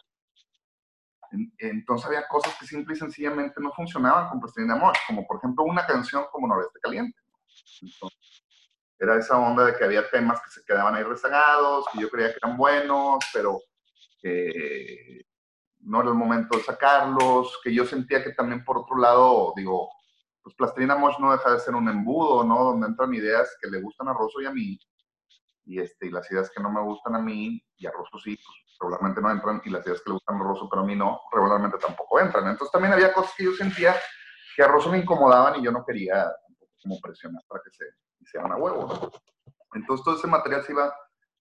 Entonces 1.58 2.08
había 2.08 2.28
cosas 2.28 2.56
que 2.60 2.66
simple 2.66 2.94
y 2.94 2.98
sencillamente 2.98 3.60
no 3.60 3.72
funcionaban 3.72 4.30
con 4.30 4.40
Plastilina 4.40 4.76
Mosh, 4.76 4.98
como 5.08 5.26
por 5.26 5.38
ejemplo 5.38 5.64
una 5.64 5.86
canción 5.86 6.26
como 6.32 6.48
Noreste 6.48 6.80
Caliente. 6.80 7.20
Entonces, 7.82 8.44
era 9.00 9.18
esa 9.18 9.38
onda 9.38 9.66
de 9.66 9.76
que 9.76 9.84
había 9.84 10.10
temas 10.10 10.40
que 10.42 10.52
se 10.52 10.64
quedaban 10.64 10.96
ahí 10.96 11.04
rezagados, 11.04 11.86
que 11.92 12.02
yo 12.02 12.10
creía 12.10 12.30
que 12.32 12.40
eran 12.42 12.56
buenos, 12.56 13.20
pero 13.34 13.60
no 15.80 16.00
era 16.02 16.10
el 16.10 16.16
momento 16.16 16.58
de 16.58 16.64
sacarlos, 16.64 17.60
que 17.64 17.74
yo 17.74 17.86
sentía 17.86 18.24
que 18.24 18.32
también 18.32 18.64
por 18.64 18.78
otro 18.78 18.98
lado, 18.98 19.54
digo, 19.56 19.90
pues 20.42 20.56
Plastilina 20.56 20.96
Mosh 20.96 21.20
no 21.20 21.32
deja 21.32 21.52
de 21.52 21.60
ser 21.60 21.74
un 21.76 21.90
embudo, 21.90 22.44
¿no? 22.44 22.64
Donde 22.64 22.88
entran 22.88 23.14
ideas 23.14 23.58
que 23.62 23.70
le 23.70 23.82
gustan 23.82 24.08
a 24.08 24.14
Rosso 24.14 24.40
y 24.42 24.46
a 24.46 24.52
mí, 24.52 24.80
y, 25.66 25.80
este, 25.80 26.08
y 26.08 26.12
las 26.12 26.30
ideas 26.32 26.50
que 26.50 26.62
no 26.62 26.72
me 26.72 26.82
gustan 26.82 27.16
a 27.16 27.20
mí, 27.20 27.64
y 27.78 27.86
a 27.86 27.92
Rosso 27.92 28.18
sí, 28.20 28.36
pues 28.36 28.78
regularmente 28.80 29.22
no 29.22 29.32
entran, 29.32 29.62
y 29.64 29.70
las 29.70 29.86
ideas 29.86 30.02
que 30.02 30.10
le 30.10 30.14
gustan 30.16 30.36
a 30.36 30.44
Rosso, 30.44 30.68
pero 30.70 30.82
a 30.82 30.86
mí 30.86 30.96
no, 30.96 31.22
regularmente 31.32 31.78
tampoco 31.78 32.20
entran. 32.20 32.48
Entonces 32.48 32.72
también 32.72 32.94
había 32.94 33.14
cosas 33.14 33.34
que 33.38 33.46
yo 33.46 33.54
sentía 33.54 33.96
que 34.56 34.64
a 34.64 34.68
Rosso 34.68 34.92
me 34.92 35.00
incomodaban 35.00 35.60
y 35.60 35.64
yo 35.64 35.72
no 35.72 35.84
quería 35.86 36.32
como 36.82 37.00
presionar 37.00 37.42
para 37.48 37.62
que 37.64 37.72
se 37.72 37.86
hicieran 38.20 38.52
a 38.52 38.58
huevo. 38.58 39.12
Entonces 39.74 40.04
todo 40.04 40.18
ese 40.18 40.28
material 40.28 40.64
se 40.64 40.74
iba, 40.74 40.94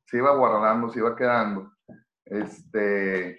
se 0.07 0.17
iba 0.19 0.35
guardando, 0.35 0.89
se 0.89 1.01
iba 1.01 1.17
quedando. 1.17 1.73
Este, 2.25 3.39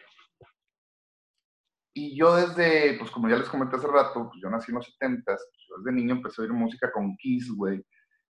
y 1.95 2.17
yo 2.17 2.35
desde, 2.35 2.97
pues 2.97 3.11
como 3.11 3.29
ya 3.29 3.37
les 3.37 3.49
comenté 3.49 3.75
hace 3.75 3.87
rato, 3.87 4.29
pues 4.29 4.41
yo 4.41 4.49
nací 4.49 4.71
en 4.71 4.75
los 4.75 4.97
70s, 4.99 5.23
pues 5.25 5.39
desde 5.77 5.91
niño 5.91 6.15
empecé 6.15 6.41
a 6.41 6.43
oír 6.43 6.53
música 6.53 6.91
con 6.91 7.15
Kiss, 7.17 7.51
güey, 7.55 7.83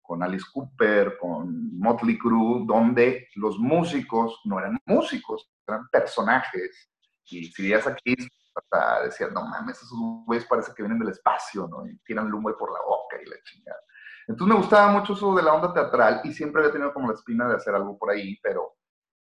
con 0.06 0.24
Alice 0.24 0.46
Cooper, 0.54 1.18
con 1.18 1.78
Motley 1.78 2.18
Crue, 2.18 2.64
donde 2.66 3.30
los 3.36 3.58
músicos 3.58 4.42
no 4.46 4.60
eran 4.60 4.78
músicos, 4.86 5.50
eran 5.68 5.88
personajes. 5.90 6.90
Y 7.26 7.46
si 7.46 7.64
veías 7.64 7.88
a 7.88 7.96
Kiss, 7.96 8.28
hasta 8.56 9.04
decías, 9.04 9.32
no 9.32 9.46
mames, 9.46 9.78
esos 9.78 9.98
güeyes 10.26 10.46
parece 10.46 10.74
que 10.74 10.84
vienen 10.84 11.00
del 11.00 11.10
espacio, 11.10 11.68
¿no? 11.68 11.86
Y 11.88 11.98
tiran 12.06 12.30
lumbre 12.30 12.56
por 12.58 12.72
la 12.72 12.80
boca 12.80 13.18
y 13.22 13.30
la 13.30 13.36
chingada. 13.44 13.80
Entonces 14.28 14.56
me 14.56 14.62
gustaba 14.62 14.92
mucho 14.92 15.14
eso 15.14 15.36
de 15.36 15.44
la 15.44 15.54
onda 15.54 15.74
teatral 15.74 16.22
y 16.24 16.34
siempre 16.34 16.62
había 16.62 16.72
tenido 16.72 16.94
como 16.94 17.10
la 17.10 17.14
espina 17.14 17.48
de 17.48 17.56
hacer 17.56 17.76
algo 17.76 17.98
por 17.98 18.10
ahí, 18.10 18.40
pero 18.42 18.76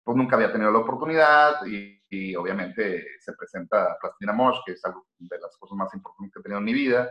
pues 0.04 0.16
nunca 0.16 0.36
había 0.36 0.52
tenido 0.52 0.72
la 0.72 0.80
oportunidad 0.80 1.66
y, 1.66 1.96
obviamente 2.38 3.06
se 3.20 3.34
presenta 3.34 3.98
Plastina 4.00 4.32
Mosh, 4.32 4.60
que 4.66 4.72
es 4.72 4.86
algo 4.86 5.06
de 5.18 5.38
las 5.38 5.58
cosas 5.58 5.76
más 5.76 5.94
importantes 5.94 6.34
que 6.34 6.40
he 6.40 6.44
tenido 6.44 6.60
en 6.60 6.64
mi 6.64 6.74
vida. 6.74 7.10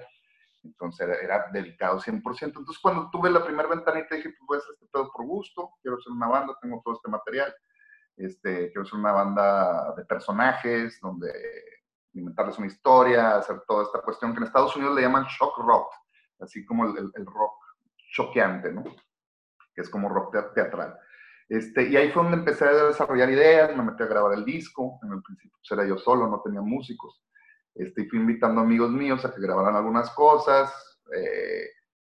Entonces 0.64 1.08
era, 1.22 1.50
dedicado 1.52 2.00
100%. 2.00 2.42
Entonces 2.42 2.78
cuando 2.80 3.10
tuve 3.10 3.30
la 3.30 3.44
primera 3.44 3.68
ventanita 3.68 4.16
dije, 4.16 4.30
pues 4.30 4.46
voy 4.46 4.56
a 4.56 4.58
hacer 4.58 4.74
este 4.74 4.86
pedo 4.92 5.10
por 5.12 5.26
gusto, 5.26 5.70
quiero 5.82 5.98
hacer 5.98 6.12
una 6.12 6.28
banda, 6.28 6.56
tengo 6.60 6.80
todo 6.84 6.94
este 6.94 7.10
material. 7.10 7.54
Este, 8.16 8.70
quiero 8.70 8.82
hacer 8.82 8.98
una 8.98 9.12
banda 9.12 9.94
de 9.96 10.04
personajes 10.04 10.98
donde 11.00 11.32
inventarles 12.14 12.58
una 12.58 12.68
historia, 12.68 13.36
hacer 13.36 13.62
toda 13.66 13.84
esta 13.84 14.00
cuestión 14.00 14.32
que 14.32 14.38
en 14.38 14.44
Estados 14.44 14.74
Unidos 14.76 14.94
le 14.94 15.02
llaman 15.02 15.26
shock 15.26 15.58
rock, 15.58 15.92
así 16.40 16.64
como 16.64 16.86
el, 16.86 17.26
rock 17.26 17.56
choqueante, 18.12 18.72
¿no? 18.72 18.84
Que 19.74 19.82
es 19.82 19.90
como 19.90 20.08
rock 20.08 20.54
teatral. 20.54 20.96
Este, 21.48 21.88
y 21.88 21.96
ahí 21.96 22.10
fue 22.10 22.22
donde 22.22 22.38
empecé 22.38 22.64
a 22.64 22.72
desarrollar 22.72 23.30
ideas, 23.30 23.76
me 23.76 23.82
metí 23.82 24.02
a 24.02 24.06
grabar 24.06 24.32
el 24.32 24.44
disco, 24.44 24.98
en 25.02 25.12
el 25.12 25.22
principio 25.22 25.58
pues, 25.58 25.78
era 25.78 25.86
yo 25.86 25.98
solo, 25.98 26.28
no 26.28 26.40
tenía 26.40 26.60
músicos. 26.60 27.20
Este, 27.74 28.08
fui 28.08 28.20
invitando 28.20 28.60
amigos 28.60 28.90
míos 28.90 29.24
a 29.24 29.34
que 29.34 29.40
grabaran 29.40 29.74
algunas 29.74 30.10
cosas. 30.10 30.72
Eh, 31.12 31.68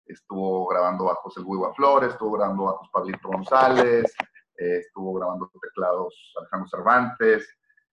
estuvo 0.06 0.66
grabando 0.66 1.04
bajos 1.04 1.36
el 1.36 1.44
Huiwa 1.44 1.72
Flores, 1.74 2.10
estuvo 2.10 2.32
grabando 2.32 2.64
bajos 2.64 2.88
Pablito 2.92 3.28
González, 3.28 4.12
eh, 4.56 4.78
estuvo 4.78 5.14
grabando 5.14 5.50
teclados 5.60 6.34
Alejandro 6.38 6.68
Cervantes. 6.68 7.48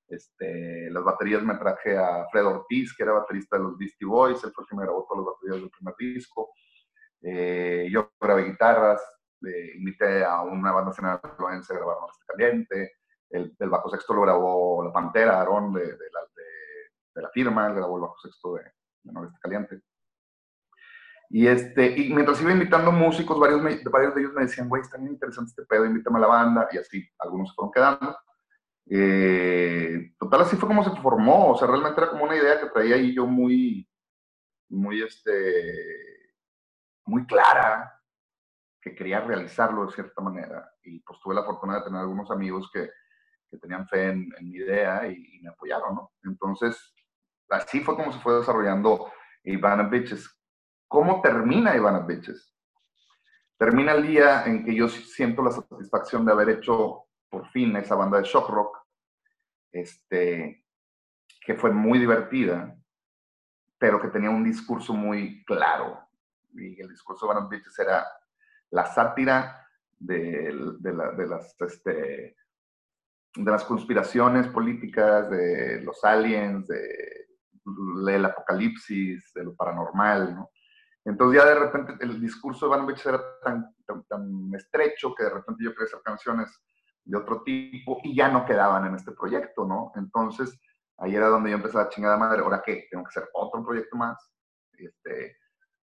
Este, 0.08 0.90
las 0.90 1.04
baterías 1.04 1.44
me 1.44 1.56
traje 1.56 1.96
a 1.96 2.26
Fred 2.32 2.46
Ortiz, 2.46 2.96
que 2.96 3.04
era 3.04 3.14
baterista 3.14 3.58
de 3.58 3.64
los 3.64 3.78
Beastie 3.78 4.08
Boys, 4.08 4.44
él 4.44 4.52
fue 4.52 4.64
el 4.64 4.68
que 4.68 4.76
me 4.76 4.84
grabó 4.84 5.06
todas 5.08 5.24
las 5.24 5.36
baterías 5.36 5.62
del 5.62 5.70
primer 5.70 5.96
disco. 6.00 6.50
Eh, 7.22 7.88
yo 7.92 8.12
grabé 8.20 8.46
guitarras, 8.46 9.02
invité 9.76 10.26
a 10.26 10.42
una 10.42 10.72
banda 10.72 10.92
sinaloense 10.92 11.74
a 11.74 11.78
grabar 11.78 11.98
Noreste 12.00 12.26
Caliente, 12.26 12.92
el, 13.30 13.56
el, 13.60 13.70
bajo 13.70 13.90
sexto 13.90 14.14
lo 14.14 14.22
grabó 14.22 14.84
La 14.84 14.92
Pantera, 14.92 15.38
Aarón, 15.38 15.72
de, 15.74 15.82
de, 15.82 16.10
la, 16.12 16.22
de, 17.20 17.24
la, 17.24 17.30
firma, 17.30 17.68
él 17.68 17.76
grabó 17.76 17.98
el 17.98 18.02
bajo 18.02 18.18
sexto 18.20 18.56
de, 18.56 18.64
Noreste 19.04 19.40
Caliente. 19.42 19.82
Y, 21.30 21.48
este, 21.48 21.98
y 21.98 22.14
mientras 22.14 22.42
iba 22.42 22.52
invitando 22.52 22.92
músicos, 22.92 23.40
varios, 23.40 23.62
varios 23.62 24.16
de 24.16 24.22
ellos 24.22 24.34
me 24.34 24.44
decían, 24.44 24.68
güey, 24.68 24.82
está 24.82 24.98
bien 24.98 25.14
interesante 25.14 25.50
este 25.50 25.66
pedo, 25.66 25.86
invítame 25.86 26.18
a 26.18 26.22
la 26.22 26.28
banda, 26.28 26.68
y 26.72 26.78
así, 26.78 27.08
algunos 27.20 27.50
se 27.50 27.56
fueron 27.56 27.72
quedando. 27.72 28.18
Eh, 28.92 30.14
total, 30.18 30.42
así 30.42 30.56
fue 30.56 30.68
como 30.68 30.84
se 30.84 31.02
formó, 31.02 31.52
o 31.52 31.58
sea, 31.58 31.68
realmente 31.68 32.02
era 32.02 32.10
como 32.10 32.24
una 32.24 32.36
idea 32.36 32.60
que 32.60 32.68
traía 32.68 32.96
ahí 32.96 33.14
yo 33.14 33.28
muy, 33.28 33.88
muy, 34.70 35.04
este, 35.04 36.34
muy 37.06 37.26
clara, 37.26 37.94
que 38.82 38.96
quería 38.96 39.22
realizarlo 39.22 39.86
de 39.86 39.94
cierta 39.94 40.22
manera. 40.22 40.72
Y 40.84 41.00
pues 41.02 41.20
tuve 41.20 41.36
la 41.36 41.44
fortuna 41.44 41.76
de 41.76 41.84
tener 41.84 42.00
algunos 42.00 42.32
amigos 42.32 42.70
que, 42.74 42.90
que 43.50 43.58
tenían 43.58 43.88
fe 43.88 44.10
en, 44.10 44.30
mi 44.42 44.56
idea 44.58 45.08
y, 45.08 45.40
me 45.42 45.50
apoyaron, 45.50 45.96
¿no? 45.96 46.12
Entonces, 46.24 46.94
así 47.50 47.82
fue 47.82 47.96
como 47.96 48.12
se 48.12 48.20
fue 48.20 48.36
desarrollando 48.36 49.12
Ivana 49.44 49.84
Bitches. 49.84 50.30
¿Cómo 50.88 51.22
termina 51.22 51.76
Ivana 51.76 52.00
Bitches? 52.00 52.56
Termina 53.58 53.94
el 53.94 54.08
día 54.08 54.46
en 54.46 54.64
que 54.64 54.74
yo 54.74 54.88
siento 54.88 55.44
la 55.44 55.52
satisfacción 55.52 56.26
de 56.26 56.32
haber 56.32 56.50
hecho 56.50 57.06
por 57.30 57.48
fin 57.50 57.76
esa 57.76 57.96
banda 57.96 58.18
de 58.18 58.24
shock 58.24 58.50
rock, 58.50 58.78
este, 59.72 60.66
que 61.46 61.56
fue 61.56 61.72
muy 61.72 62.00
divertida, 62.00 62.76
pero 63.78 64.02
que 64.02 64.08
tenía 64.08 64.30
un 64.30 64.44
discurso 64.44 64.94
muy 64.94 65.44
claro. 65.46 66.08
Y 66.54 66.82
el 66.82 66.90
discurso 66.90 67.26
de 67.26 67.34
Ivana 67.34 67.48
Bitches 67.48 67.78
era 67.80 68.08
la 68.72 68.86
sátira 68.86 69.68
de, 70.00 70.54
las, 71.28 71.56
este, 71.60 72.36
de 73.36 73.52
las 73.52 73.64
conspiraciones 73.66 74.48
políticas, 74.48 75.30
de 75.30 75.82
los 75.82 76.04
aliens, 76.04 76.68
de, 76.68 77.19
del 78.06 78.26
apocalipsis, 78.26 79.32
de 79.34 79.44
lo 79.44 79.56
paranormal, 79.56 80.36
¿no? 80.36 80.50
Entonces 81.06 81.42
ya 81.42 81.48
de 81.48 81.56
repente 81.56 81.94
el 82.02 82.20
discurso 82.20 82.66
de 82.70 82.78
Van 82.78 82.88
era 82.90 83.22
tan, 83.44 83.76
tan, 84.08 84.54
estrecho 84.54 85.16
que 85.16 85.24
de 85.24 85.30
repente 85.30 85.64
yo 85.64 85.72
quería 85.72 85.86
hacer 85.86 86.02
canciones 86.04 86.62
de 87.04 87.18
otro 87.18 87.42
tipo 87.44 88.00
y 88.04 88.16
ya 88.16 88.28
no 88.30 88.46
quedaban 88.46 88.86
en 88.86 88.96
este 88.96 89.12
proyecto, 89.14 89.66
¿no? 89.66 89.92
Entonces 89.96 90.60
ahí 90.98 91.16
era 91.16 91.28
donde 91.28 91.50
yo 91.50 91.56
empezaba 91.56 91.86
a 91.86 91.90
chingada 91.90 92.18
madre, 92.18 92.42
¿ahora 92.42 92.62
qué? 92.64 92.88
Tengo 92.92 93.04
que 93.06 93.10
hacer 93.10 93.30
otro 93.34 93.64
proyecto 93.64 93.96
más. 93.96 94.18
Este, 94.74 95.38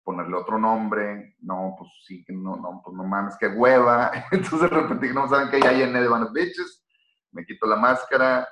ponerle 0.03 0.35
otro 0.35 0.57
nombre, 0.57 1.35
no, 1.41 1.75
pues 1.77 1.89
sí, 2.05 2.25
no, 2.29 2.55
no, 2.55 2.81
pues 2.83 2.95
no 2.95 3.03
mames, 3.03 3.37
qué 3.39 3.47
hueva. 3.47 4.11
Entonces 4.31 4.61
de 4.61 4.67
repente 4.67 5.13
no 5.13 5.27
saben 5.27 5.49
que 5.49 5.59
ya 5.59 5.71
llené 5.71 6.01
de 6.01 6.07
Van 6.07 6.31
Bitches, 6.33 6.83
me 7.31 7.45
quito 7.45 7.65
la 7.67 7.75
máscara 7.75 8.47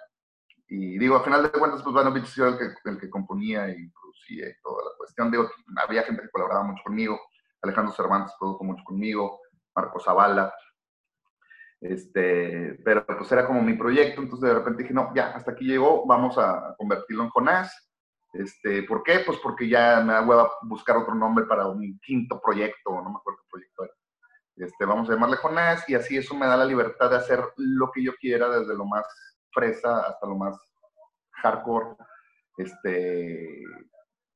y 0.70 0.98
digo, 1.00 1.16
a 1.16 1.24
final 1.24 1.44
de 1.44 1.52
cuentas, 1.52 1.82
pues 1.82 1.94
Van 1.94 2.08
of 2.08 2.14
Bitches 2.14 2.38
era 2.38 2.50
el 2.50 2.58
que, 2.58 2.90
el 2.90 3.00
que 3.00 3.10
componía 3.10 3.70
y 3.70 3.90
producía 3.90 4.46
toda 4.62 4.84
la 4.86 4.98
cuestión. 4.98 5.32
Digo, 5.32 5.50
había 5.76 6.04
gente 6.04 6.22
que 6.22 6.30
colaboraba 6.30 6.64
mucho 6.64 6.84
conmigo, 6.84 7.20
Alejandro 7.62 7.94
Cervantes 7.94 8.34
produjo 8.40 8.64
mucho 8.64 8.84
conmigo, 8.84 9.42
Marco 9.76 10.00
Zavala, 10.00 10.54
este, 11.82 12.80
pero 12.84 13.06
pues 13.06 13.32
era 13.32 13.48
como 13.48 13.62
mi 13.62 13.74
proyecto, 13.74 14.22
entonces 14.22 14.48
de 14.48 14.56
repente 14.56 14.84
dije, 14.84 14.94
no, 14.94 15.12
ya, 15.16 15.32
hasta 15.32 15.52
aquí 15.52 15.66
llegó, 15.66 16.06
vamos 16.06 16.38
a 16.38 16.76
convertirlo 16.78 17.24
en 17.24 17.30
Jonás 17.30 17.90
este, 18.34 18.84
¿Por 18.84 19.04
qué? 19.04 19.22
Pues 19.26 19.40
porque 19.42 19.68
ya 19.68 20.02
me 20.02 20.14
da 20.14 20.22
hueva 20.22 20.52
buscar 20.64 20.98
otro 20.98 21.16
nombre 21.16 21.46
para 21.46 21.68
un 21.68 22.00
quinto 22.00 22.40
proyecto, 22.40 22.92
no 22.92 23.10
me 23.10 23.18
acuerdo 23.18 23.40
qué 23.42 23.50
proyecto 23.50 23.84
era. 23.86 23.94
Este, 24.56 24.86
vamos 24.86 25.10
a 25.10 25.14
llamarle 25.14 25.38
Jonás 25.38 25.88
y 25.90 25.96
así 25.96 26.18
eso 26.18 26.36
me 26.36 26.46
da 26.46 26.58
la 26.58 26.66
libertad 26.66 27.10
de 27.10 27.16
hacer 27.16 27.44
lo 27.58 27.92
que 27.92 28.04
yo 28.04 28.14
quiera, 28.20 28.50
desde 28.50 28.76
lo 28.76 28.86
más 28.86 29.06
fresa 29.52 30.02
hasta 30.02 30.28
lo 30.28 30.36
más 30.36 30.58
hardcore. 31.42 31.96
Este, 32.58 33.64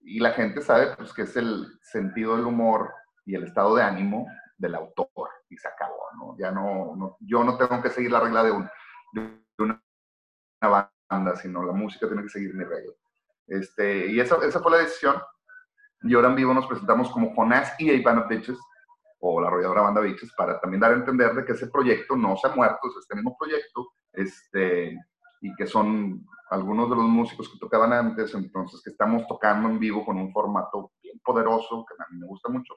y 0.02 0.20
la 0.20 0.32
gente 0.32 0.62
sabe 0.62 0.96
pues, 0.96 1.14
que 1.14 1.24
es 1.24 1.36
el 1.36 1.68
sentido 1.82 2.36
del 2.36 2.46
humor 2.46 2.94
y 3.26 3.36
el 3.36 3.44
estado 3.44 3.76
de 3.76 3.84
ánimo 3.84 4.28
del 4.58 4.76
autor 4.76 5.30
y 5.50 5.58
se 5.58 5.68
acabó, 5.68 6.10
¿no? 6.18 6.36
Ya 6.38 6.52
no, 6.52 7.18
yo 7.20 7.44
no 7.44 7.58
tengo 7.58 7.82
que 7.82 7.90
seguir 7.90 8.12
la 8.12 8.20
regla 8.20 8.44
de, 8.44 8.52
un, 8.52 8.70
de 9.14 9.44
una 9.60 9.82
banda, 10.62 11.36
sino 11.36 11.64
la 11.64 11.74
música 11.74 12.08
tiene 12.08 12.24
que 12.24 12.30
seguir 12.30 12.54
mi 12.54 12.64
regla. 12.64 12.94
Este, 13.48 14.08
y 14.08 14.20
esa, 14.20 14.38
esa 14.46 14.62
fue 14.62 14.72
la 14.72 14.78
decisión. 14.78 15.22
Y 16.02 16.16
ahora 16.16 16.30
en 16.30 16.36
vivo 16.36 16.54
nos 16.54 16.68
presentamos 16.68 17.10
como 17.12 17.34
Jonás 17.34 17.74
y 17.80 17.90
A 17.90 18.26
Bitches, 18.28 18.58
o 19.20 19.40
la 19.40 19.48
arrolladora 19.48 19.82
banda 19.84 20.02
Bitches, 20.02 20.34
para 20.36 20.60
también 20.60 20.82
dar 20.82 20.92
a 20.92 20.96
entender 20.96 21.34
de 21.34 21.46
que 21.46 21.54
ese 21.54 21.68
proyecto 21.68 22.16
no 22.16 22.36
se 22.36 22.48
ha 22.48 22.56
muerto, 22.56 22.80
es 22.90 22.98
este 23.00 23.16
mismo 23.16 23.38
proyecto, 23.38 23.88
este, 24.14 24.98
y 25.42 25.54
que 25.56 25.68
son 25.68 26.26
algunos 26.50 26.90
de 26.90 26.96
los 26.96 27.06
músicos 27.06 27.50
que 27.50 27.58
tocaban 27.58 27.94
antes, 27.94 28.34
entonces 28.34 28.82
que 28.84 28.92
estamos 28.92 29.28
tocando 29.28 29.70
en 29.70 29.80
vivo 29.80 30.06
con 30.06 30.18
un 30.18 30.32
formato 30.32 30.92
bien 31.02 31.20
poderoso, 31.24 31.86
que 31.86 31.96
a 32.02 32.08
mí 32.12 32.20
me 32.20 32.28
gusta 32.28 32.50
mucho. 32.50 32.76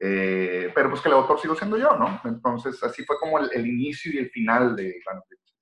Eh, 0.00 0.70
pero 0.74 0.90
pues 0.90 1.00
que 1.00 1.08
el 1.08 1.14
autor 1.14 1.40
sigo 1.40 1.56
siendo 1.56 1.76
yo, 1.76 1.96
¿no? 1.96 2.20
Entonces 2.24 2.80
así 2.82 3.04
fue 3.04 3.18
como 3.18 3.38
el, 3.38 3.66
inicio 3.66 4.12
y 4.12 4.18
el 4.18 4.30
final 4.30 4.76
de 4.76 4.94
Band 5.06 5.20
of 5.20 5.28
Bitches. 5.28 5.56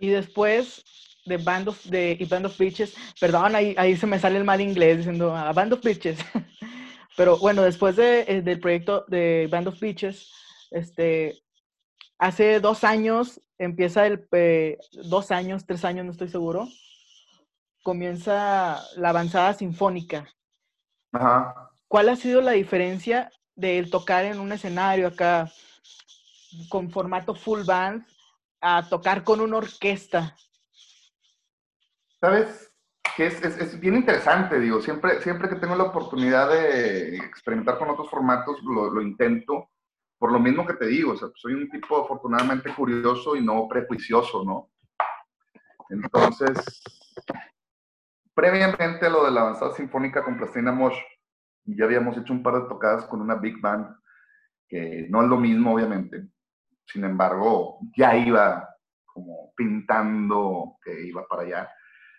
Y 0.00 0.08
después 0.08 0.84
de 1.24 1.38
Band 1.38 1.68
of, 1.68 1.84
de, 1.86 2.26
Band 2.28 2.46
of 2.46 2.58
Bitches, 2.58 2.94
perdón, 3.18 3.54
ahí, 3.54 3.74
ahí 3.78 3.96
se 3.96 4.06
me 4.06 4.18
sale 4.18 4.38
el 4.38 4.44
mal 4.44 4.60
inglés 4.60 4.98
diciendo 4.98 5.34
a 5.34 5.48
ah, 5.48 5.52
Band 5.52 5.72
of 5.72 5.82
Bitches. 5.82 6.18
Pero 7.16 7.38
bueno, 7.38 7.62
después 7.62 7.96
de, 7.96 8.20
eh, 8.28 8.42
del 8.42 8.60
proyecto 8.60 9.06
de 9.08 9.48
Band 9.50 9.68
of 9.68 9.80
Bitches, 9.80 10.30
este, 10.70 11.34
hace 12.18 12.60
dos 12.60 12.84
años 12.84 13.40
empieza 13.58 14.06
el, 14.06 14.26
dos 15.08 15.30
años, 15.30 15.66
tres 15.66 15.84
años, 15.84 16.04
no 16.04 16.12
estoy 16.12 16.28
seguro, 16.28 16.68
comienza 17.82 18.82
la 18.96 19.10
avanzada 19.10 19.54
sinfónica. 19.54 20.28
Ajá. 21.12 21.70
¿Cuál 21.88 22.08
ha 22.08 22.16
sido 22.16 22.40
la 22.40 22.52
diferencia 22.52 23.30
de 23.54 23.78
el 23.78 23.90
tocar 23.90 24.24
en 24.24 24.40
un 24.40 24.52
escenario 24.52 25.06
acá 25.06 25.50
con 26.68 26.90
formato 26.90 27.34
full 27.34 27.62
band 27.64 28.04
a 28.60 28.88
tocar 28.88 29.22
con 29.24 29.40
una 29.40 29.58
orquesta? 29.58 30.36
¿Sabes? 32.20 32.72
Que 33.16 33.26
es, 33.26 33.42
es, 33.42 33.80
bien 33.80 33.94
interesante, 33.94 34.58
digo, 34.58 34.82
siempre, 34.82 35.22
siempre 35.22 35.48
que 35.48 35.56
tengo 35.56 35.76
la 35.76 35.84
oportunidad 35.84 36.50
de 36.50 37.16
experimentar 37.16 37.78
con 37.78 37.88
otros 37.88 38.10
formatos, 38.10 38.62
lo, 38.62 38.90
lo 38.90 39.00
intento, 39.00 39.70
por 40.18 40.32
lo 40.32 40.38
mismo 40.38 40.66
que 40.66 40.74
te 40.74 40.86
digo, 40.86 41.14
soy 41.34 41.54
un 41.54 41.68
tipo 41.68 42.02
afortunadamente 42.02 42.74
curioso 42.74 43.36
y 43.36 43.44
no 43.44 43.68
prejuicioso, 43.68 44.44
¿no? 44.44 44.70
Entonces, 45.90 46.82
previamente 48.34 49.06
a 49.06 49.10
lo 49.10 49.24
de 49.24 49.30
la 49.30 49.42
avanzada 49.42 49.74
sinfónica 49.74 50.24
con 50.24 50.36
Plastina 50.36 50.72
Mosh, 50.72 50.98
ya 51.64 51.84
habíamos 51.84 52.16
hecho 52.16 52.32
un 52.32 52.42
par 52.42 52.54
de 52.54 52.68
tocadas 52.68 53.04
con 53.06 53.20
una 53.20 53.34
big 53.34 53.60
band, 53.60 53.94
que 54.68 55.06
no 55.10 55.22
es 55.22 55.28
lo 55.28 55.36
mismo, 55.36 55.74
obviamente. 55.74 56.28
Sin 56.86 57.04
embargo, 57.04 57.78
ya 57.96 58.16
iba 58.16 58.68
como 59.04 59.52
pintando 59.56 60.76
que 60.82 61.06
iba 61.06 61.26
para 61.26 61.42
allá. 61.42 61.70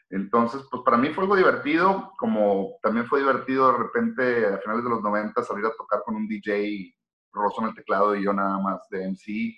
Entonces, 0.10 0.62
pues 0.71 0.83
para 0.83 0.97
mí 0.97 1.10
fue 1.10 1.23
algo 1.23 1.36
divertido, 1.36 2.13
como 2.17 2.77
también 2.81 3.05
fue 3.07 3.19
divertido 3.19 3.71
de 3.71 3.77
repente 3.77 4.45
a 4.45 4.57
finales 4.60 4.83
de 4.83 4.89
los 4.89 5.01
90 5.01 5.43
salir 5.43 5.65
a 5.65 5.75
tocar 5.75 6.01
con 6.05 6.15
un 6.15 6.27
DJ 6.27 6.96
Rosso 7.38 7.62
en 7.62 7.69
el 7.69 7.76
teclado 7.76 8.15
y 8.15 8.23
yo 8.23 8.34
nada 8.34 8.58
más 8.60 8.88
de 8.89 9.08
MC, 9.08 9.58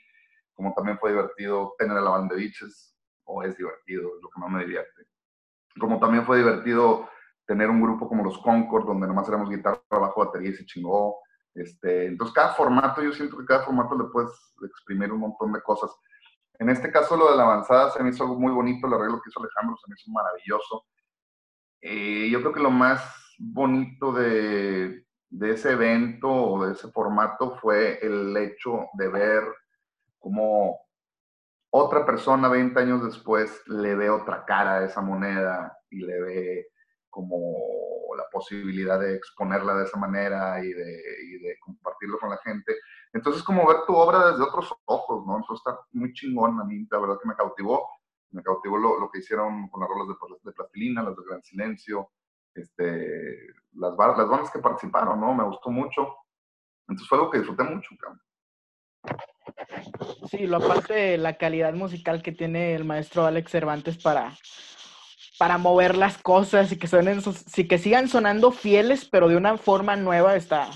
como 0.54 0.74
también 0.74 0.98
fue 1.00 1.12
divertido 1.12 1.74
tener 1.78 1.98
a 1.98 2.02
la 2.02 2.10
banda 2.12 2.36
de 2.36 2.52
o 3.24 3.44
es 3.44 3.58
divertido, 3.58 4.16
es 4.16 4.22
lo 4.22 4.30
que 4.30 4.40
más 4.40 4.50
me 4.50 4.66
divierte. 4.66 5.08
Como 5.80 6.00
también 6.00 6.26
fue 6.26 6.40
divertido 6.40 7.08
tener 7.46 7.70
un 7.70 7.82
grupo 7.82 8.08
como 8.08 8.24
los 8.24 8.38
Concord, 8.40 8.86
donde 8.86 9.08
nomás 9.08 9.28
éramos 9.28 9.50
guitarra, 9.50 9.82
bajo, 9.90 10.26
batería 10.26 10.50
y 10.50 10.54
se 10.54 10.66
chingó. 10.66 11.20
Este, 11.56 12.06
entonces, 12.06 12.34
cada 12.34 12.54
formato, 12.54 13.02
yo 13.02 13.12
siento 13.12 13.38
que 13.38 13.46
cada 13.46 13.64
formato 13.64 13.98
le 13.98 14.06
puedes 14.06 14.32
exprimir 14.64 15.12
un 15.12 15.22
montón 15.22 15.54
de 15.54 15.62
cosas. 15.62 15.92
En 16.60 16.70
este 16.70 16.92
caso, 16.92 17.16
lo 17.16 17.32
de 17.32 17.38
la 17.38 17.44
avanzada 17.44 17.92
se 17.92 18.04
me 18.04 18.10
hizo 18.10 18.24
algo 18.24 18.40
muy 18.40 18.52
bonito, 18.52 18.86
el 18.86 18.94
arreglo 18.94 19.22
que 19.22 19.30
hizo 19.30 19.40
Alejandro 19.40 19.78
se 19.78 19.90
me 19.90 19.96
hizo 19.98 20.12
maravilloso. 20.12 20.86
Eh, 21.82 22.30
yo 22.30 22.42
creo 22.42 22.54
que 22.54 22.60
lo 22.60 22.72
más 22.72 23.02
bonito 23.40 24.12
de, 24.12 25.06
de 25.30 25.52
ese 25.52 25.72
evento 25.72 26.30
o 26.30 26.66
de 26.66 26.74
ese 26.74 26.90
formato 26.92 27.58
fue 27.58 28.00
el 28.02 28.36
hecho 28.38 28.88
de 28.94 29.08
ver 29.10 29.44
cómo 30.18 30.80
otra 31.72 32.06
persona 32.06 32.50
20 32.50 32.80
años 32.80 33.06
después 33.06 33.62
le 33.68 33.96
ve 33.96 34.10
otra 34.10 34.44
cara 34.46 34.80
a 34.80 34.86
esa 34.86 35.02
moneda 35.02 35.78
y 35.90 36.00
le 36.00 36.22
ve 36.22 36.68
como 37.10 37.56
la 38.18 38.24
posibilidad 38.32 39.00
de 39.00 39.16
exponerla 39.16 39.76
de 39.76 39.86
esa 39.86 39.98
manera 39.98 40.64
y 40.64 40.74
de, 40.74 41.58
compartirlo 41.60 42.18
con 42.20 42.30
la 42.30 42.38
gente. 42.38 42.76
Entonces, 43.14 43.44
como 43.44 43.68
ver 43.68 43.78
tu 43.86 43.96
obra 43.96 44.32
desde 44.32 44.44
otros 44.44 44.74
ojos, 44.86 45.26
¿no? 45.26 45.38
Entonces 45.38 45.64
está 45.66 45.80
muy 45.92 46.14
chingón, 46.14 46.60
a 46.60 46.64
mí 46.64 46.88
la 46.90 47.00
verdad 47.00 47.18
que 47.22 47.28
me 47.28 47.36
cautivó. 47.36 47.88
Me 48.32 48.44
cautivó 48.44 48.78
lo, 48.78 49.10
que 49.12 49.20
hicieron 49.20 49.70
con 49.70 49.82
las 49.82 49.90
rolas 49.90 50.08
de, 50.08 50.36
de 50.44 50.52
plastilina, 50.52 51.02
las 51.02 51.16
de 51.16 51.24
Gran 51.28 51.42
Silencio, 51.42 52.12
este, 52.56 53.54
las, 53.74 53.94
las 53.98 54.30
bandas 54.30 54.52
que 54.52 54.60
participaron, 54.60 55.20
¿no? 55.20 55.34
Me 55.34 55.44
gustó 55.44 55.70
mucho. 55.70 56.16
Entonces 56.88 57.08
fue 57.08 57.18
algo 57.18 57.32
que 57.32 57.40
disfruté 57.40 57.64
mucho, 57.64 57.90
cabrón. 58.00 58.22
Sí, 60.30 60.48
lo 60.48 60.58
aparte 60.58 60.94
de 60.94 61.18
la 61.18 61.38
calidad 61.38 61.74
musical 61.74 62.22
que 62.22 62.32
tiene 62.32 62.76
el 62.76 62.86
maestro 62.86 63.26
Alex 63.26 63.52
Cervantes 63.52 63.98
para, 63.98 64.36
para 65.38 65.58
mover 65.58 65.96
las 65.96 66.18
cosas 66.18 66.72
y 66.72 66.78
que 66.78 66.88
suenen, 66.88 67.22
sí, 67.22 67.68
que 67.68 67.78
sigan 67.78 68.08
sonando 68.08 68.52
fieles, 68.52 69.08
pero 69.10 69.28
de 69.28 69.38
una 69.38 69.58
forma 69.58 69.96
nueva, 69.96 70.36
está, 70.36 70.70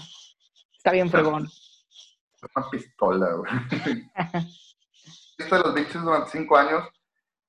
está 0.75 0.91
bien 0.91 1.09
fregón. 1.09 1.45
Es 1.45 2.49
una 2.55 2.69
pistola, 2.69 3.33
güey. 3.33 3.51
Esto 5.37 5.55
de 5.57 5.63
los 5.63 5.73
bichos 5.73 6.03
durante 6.03 6.31
cinco 6.31 6.57
años 6.57 6.87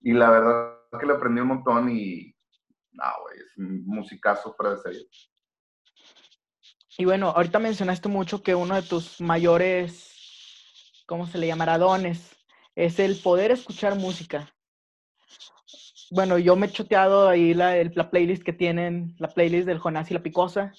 y 0.00 0.12
la 0.12 0.30
verdad 0.30 0.78
que 0.98 1.06
le 1.06 1.14
aprendí 1.14 1.40
un 1.40 1.48
montón 1.48 1.90
y, 1.90 2.34
no, 2.94 3.04
es 3.35 3.57
un 3.57 3.85
musicazo 3.87 4.54
para 4.57 4.76
de. 4.76 5.07
Y 6.96 7.04
bueno, 7.04 7.28
ahorita 7.30 7.59
mencionaste 7.59 8.09
mucho 8.09 8.42
que 8.42 8.54
uno 8.54 8.74
de 8.76 8.83
tus 8.83 9.20
mayores 9.20 10.14
¿cómo 11.07 11.26
se 11.26 11.38
le 11.38 11.46
llamará? 11.46 11.78
Dones, 11.78 12.37
es 12.74 12.98
el 12.98 13.16
poder 13.16 13.50
escuchar 13.50 13.96
música. 13.96 14.52
Bueno, 16.11 16.38
yo 16.38 16.57
me 16.57 16.66
he 16.66 16.70
choteado 16.70 17.28
ahí 17.28 17.54
la, 17.54 17.76
la 17.83 18.11
playlist 18.11 18.42
que 18.42 18.52
tienen, 18.52 19.14
la 19.18 19.28
playlist 19.28 19.66
del 19.66 19.78
Jonás 19.78 20.11
y 20.11 20.14
la 20.14 20.22
Picosa. 20.22 20.72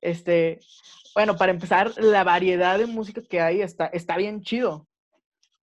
Este, 0.00 0.60
bueno, 1.14 1.36
para 1.36 1.52
empezar, 1.52 1.92
la 1.96 2.24
variedad 2.24 2.78
de 2.78 2.86
música 2.86 3.22
que 3.22 3.40
hay 3.40 3.60
está, 3.60 3.86
está 3.86 4.16
bien 4.16 4.42
chido. 4.42 4.88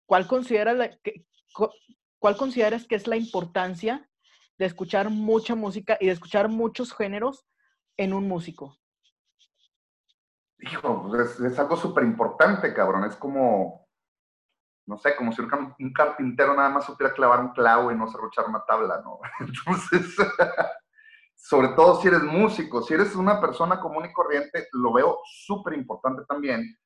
¿Cuál 0.05 0.27
consideras, 0.27 0.75
la, 0.75 0.97
que, 0.97 1.25
¿Cuál 2.19 2.37
consideras 2.37 2.85
que 2.85 2.95
es 2.95 3.07
la 3.07 3.15
importancia 3.15 4.09
de 4.57 4.65
escuchar 4.65 5.09
mucha 5.09 5.55
música 5.55 5.97
y 5.99 6.07
de 6.07 6.11
escuchar 6.13 6.49
muchos 6.49 6.93
géneros 6.93 7.45
en 7.97 8.13
un 8.13 8.27
músico? 8.27 8.77
hijo, 10.63 11.07
pues, 11.09 11.39
es, 11.39 11.59
algo 11.59 11.75
súper 11.75 12.03
importante, 12.03 12.73
cabrón. 12.73 13.03
Es 13.05 13.15
como, 13.15 13.87
no 14.85 14.97
sé, 14.97 15.15
como 15.15 15.31
si 15.31 15.41
un, 15.41 15.93
carpintero 15.93 16.55
nada 16.55 16.69
más 16.69 16.85
supiera 16.85 17.13
clavar 17.13 17.41
un 17.41 17.49
clavo 17.49 17.91
y 17.91 17.95
no 17.95 18.07
serruchar 18.07 18.45
una 18.47 18.63
tabla, 18.65 19.01
¿no? 19.03 19.19
Entonces, 19.39 20.15
sobre 21.35 21.69
todo 21.69 22.01
si 22.01 22.07
eres 22.07 22.23
músico, 22.23 22.81
si 22.81 22.93
eres 22.93 23.15
una 23.15 23.39
persona 23.41 23.79
común 23.79 24.05
y 24.05 24.13
corriente, 24.13 24.67
lo 24.73 24.93
veo 24.93 25.19
súper 25.25 25.73
importante 25.73 26.23
también, 26.27 26.77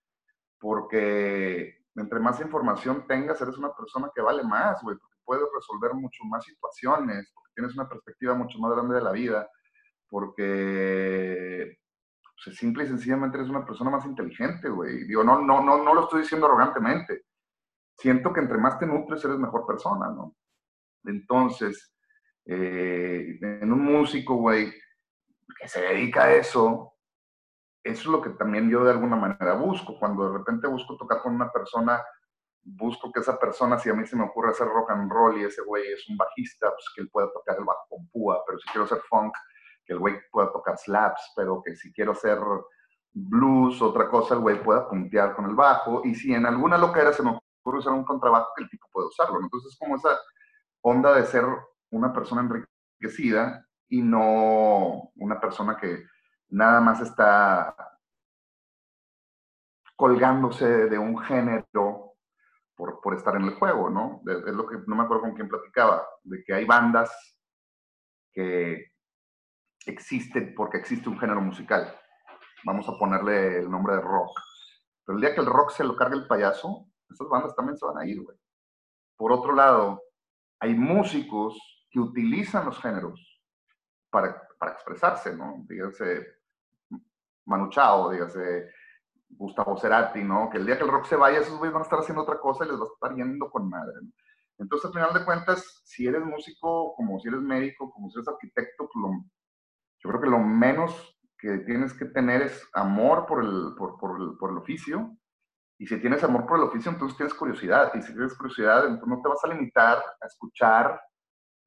porque 0.60 1.86
entre 1.96 2.20
más 2.20 2.40
información 2.42 3.06
tengas, 3.08 3.42
eres 3.42 3.58
una 3.58 3.74
persona 3.74 4.12
que 4.14 4.22
vale 4.22 4.44
más, 4.44 4.82
güey, 4.84 4.98
porque 4.98 5.18
puedes 5.24 5.48
resolver 5.54 5.94
mucho 5.94 6.24
más 6.26 6.44
situaciones, 6.44 7.32
tienes 7.58 7.74
una 7.74 7.90
perspectiva 7.90 8.36
mucho 8.36 8.60
más 8.60 8.72
grande 8.72 8.96
de 8.96 9.02
la 9.02 9.12
vida, 9.12 9.50
porque 10.08 11.80
pues, 12.44 12.56
simple 12.56 12.84
y 12.84 12.88
sencillamente 12.88 13.36
eres 13.36 13.50
una 13.50 13.66
persona 13.66 13.90
más 13.90 14.06
inteligente, 14.06 14.70
güey. 14.70 15.06
Digo, 15.06 15.24
no, 15.24 15.42
no, 15.42 15.64
no, 15.64 15.84
no 15.84 15.94
lo 15.96 16.04
estoy 16.04 16.22
diciendo 16.22 16.46
arrogantemente. 16.46 17.24
Siento 17.98 18.32
que 18.32 18.42
entre 18.42 18.60
más 18.60 18.78
te 18.78 18.86
nutres 18.86 19.26
eres 19.26 19.40
mejor 19.40 19.66
persona, 19.66 20.08
¿no? 20.10 20.36
Entonces, 21.04 21.96
eh, 22.46 23.40
en 23.42 23.74
un 23.74 23.84
músico, 23.84 24.36
güey, 24.36 24.72
que 25.60 25.68
se 25.68 25.82
dedica 25.82 26.26
a 26.26 26.36
eso, 26.36 26.94
eso 27.84 28.02
es 28.02 28.06
lo 28.06 28.22
que 28.22 28.30
también 28.32 28.70
yo 28.70 28.84
de 28.84 28.92
alguna 28.92 29.16
manera 29.16 29.56
busco. 29.56 29.98
Cuando 29.98 30.32
de 30.32 30.38
repente 30.38 30.68
busco 30.68 30.96
tocar 30.96 31.24
con 31.24 31.34
una 31.34 31.52
persona, 31.52 32.04
busco 32.76 33.12
que 33.12 33.22
esa 33.22 33.40
persona, 33.40 33.80
si 33.80 33.90
a 33.90 33.94
mí 33.94 34.06
se 34.06 34.16
me 34.16 34.24
ocurre 34.26 34.52
hacer 34.52 34.68
rock 34.68 34.92
and 34.92 35.10
roll 35.10 35.38
y 35.40 35.46
ese 35.46 35.62
güey 35.62 35.92
es 35.92 36.08
un 36.10 36.18
bajista, 36.18 36.70
pues 36.70 36.86
que 36.94 37.02
él 37.02 37.10
pueda 37.10 37.32
tocar 37.32 37.58
el 37.58 37.64
bajo 37.64 37.86
con 37.90 38.08
púa, 38.10 38.44
pero 38.46 38.60
si 38.60 38.68
quiero 38.70 38.84
hacer 38.84 39.00
funk, 39.10 39.34
que 39.86 39.94
el 39.94 40.00
güey 40.00 40.16
pueda 40.32 40.52
tocar 40.52 40.78
slaps, 40.78 41.34
pero 41.36 41.62
que 41.64 41.76
si 41.76 41.94
quiero 41.94 42.12
hacer 42.12 42.40
blues, 43.14 43.82
otra 43.82 44.10
cosa, 44.10 44.36
el 44.36 44.42
güey 44.42 44.62
pueda 44.62 44.88
puntear 44.88 45.34
con 45.34 45.46
el 45.46 45.56
bajo. 45.56 46.02
Y 46.04 46.14
si 46.14 46.34
en 46.34 46.46
alguna 46.46 46.78
loquera 46.78 47.14
se 47.14 47.24
me 47.24 47.40
ocurre 47.62 47.80
usar 47.80 47.94
un 47.94 48.04
contrabajo, 48.04 48.50
que 48.56 48.64
el 48.64 48.70
tipo 48.70 48.88
puede 48.92 49.08
usarlo. 49.08 49.40
Entonces 49.42 49.72
es 49.72 49.80
como 49.80 49.96
esa 49.96 50.20
onda 50.82 51.14
de 51.14 51.26
ser 51.26 51.46
una 51.90 52.12
persona 52.12 52.42
enriquecida 52.42 53.66
y 53.88 54.02
no 54.02 55.10
una 55.16 55.40
persona 55.40 55.78
que 55.78 56.04
nada 56.50 56.82
más 56.82 57.00
está 57.00 57.76
colgándose 59.96 60.66
de 60.90 60.98
un 61.00 61.18
género 61.18 61.66
por, 62.78 63.02
por 63.02 63.16
estar 63.16 63.36
en 63.36 63.44
el 63.44 63.56
juego, 63.56 63.90
¿no? 63.90 64.22
Es 64.26 64.54
lo 64.54 64.68
que 64.68 64.78
no 64.86 64.96
me 64.96 65.04
acuerdo 65.04 65.24
con 65.24 65.34
quién 65.34 65.50
platicaba, 65.50 66.08
de 66.24 66.44
que 66.44 66.54
hay 66.54 66.64
bandas 66.64 67.12
que 68.32 68.94
existe 69.88 70.54
porque 70.56 70.78
existe 70.78 71.10
un 71.10 71.20
género 71.20 71.42
musical. 71.42 71.94
Vamos 72.64 72.88
a 72.88 72.98
ponerle 72.98 73.60
el 73.60 73.70
nombre 73.70 73.96
de 73.96 74.02
rock. 74.02 74.40
Pero 75.04 75.18
el 75.18 75.22
día 75.22 75.34
que 75.34 75.42
el 75.42 75.48
rock 75.48 75.72
se 75.72 75.84
lo 75.84 75.96
cargue 75.96 76.18
el 76.18 76.28
payaso, 76.28 76.88
esas 77.10 77.28
bandas 77.28 77.56
también 77.56 77.78
se 77.78 77.86
van 77.86 77.98
a 77.98 78.06
ir, 78.06 78.22
güey. 78.22 78.38
Por 79.18 79.32
otro 79.32 79.54
lado, 79.54 80.04
hay 80.60 80.76
músicos 80.76 81.58
que 81.90 82.00
utilizan 82.00 82.66
los 82.66 82.80
géneros 82.80 83.42
para, 84.12 84.48
para 84.60 84.74
expresarse, 84.74 85.36
¿no? 85.36 85.64
Dígase 85.68 86.28
Manu 87.46 87.70
Chao, 87.70 88.12
dígase 88.12 88.70
Gustavo 89.30 89.78
Cerati, 89.78 90.24
¿no? 90.24 90.50
Que 90.50 90.58
el 90.58 90.66
día 90.66 90.78
que 90.78 90.84
el 90.84 90.92
rock 90.92 91.06
se 91.06 91.16
vaya, 91.16 91.40
esos 91.40 91.58
güeyes 91.58 91.74
van 91.74 91.82
a 91.82 91.86
estar 91.86 92.00
haciendo 92.00 92.24
otra 92.24 92.40
cosa 92.40 92.66
y 92.66 92.70
les 92.70 92.80
va 92.80 92.84
a 92.84 92.94
estar 92.94 93.16
yendo 93.16 93.50
con 93.50 93.70
madre. 93.70 93.94
Entonces, 94.58 94.86
al 94.86 94.94
final 94.94 95.14
de 95.14 95.26
cuentas, 95.26 95.82
si 95.86 96.08
eres 96.08 96.24
músico, 96.24 96.96
como 96.96 97.20
si 97.20 97.28
eres 97.28 97.42
médico, 97.42 97.92
como 97.92 98.10
si 98.10 98.18
eres 98.18 98.28
arquitecto, 98.28 98.90
pues 98.92 99.24
yo 100.00 100.10
creo 100.10 100.22
que 100.22 100.30
lo 100.30 100.40
menos 100.40 101.20
que 101.38 101.60
tienes 101.60 101.94
que 101.94 102.06
tener 102.06 102.42
es 102.42 102.68
amor 102.74 103.26
por 103.28 103.44
el, 103.44 103.76
por, 103.78 103.98
por, 103.98 104.20
el, 104.20 104.38
por 104.38 104.52
el 104.52 104.58
oficio. 104.58 105.16
Y 105.78 105.86
si 105.86 106.00
tienes 106.00 106.24
amor 106.24 106.48
por 106.48 106.58
el 106.58 106.66
oficio, 106.66 106.92
entonces 106.92 107.18
tienes 107.18 107.36
curiosidad. 107.36 107.92
Y 107.94 108.02
si 108.02 108.14
tienes 108.14 108.36
curiosidad, 108.36 108.86
entonces 108.86 109.08
no 109.08 109.22
te 109.22 109.30
vas 109.30 109.44
a 109.44 109.48
limitar 109.48 110.00
a 110.00 110.26
escuchar 110.26 111.00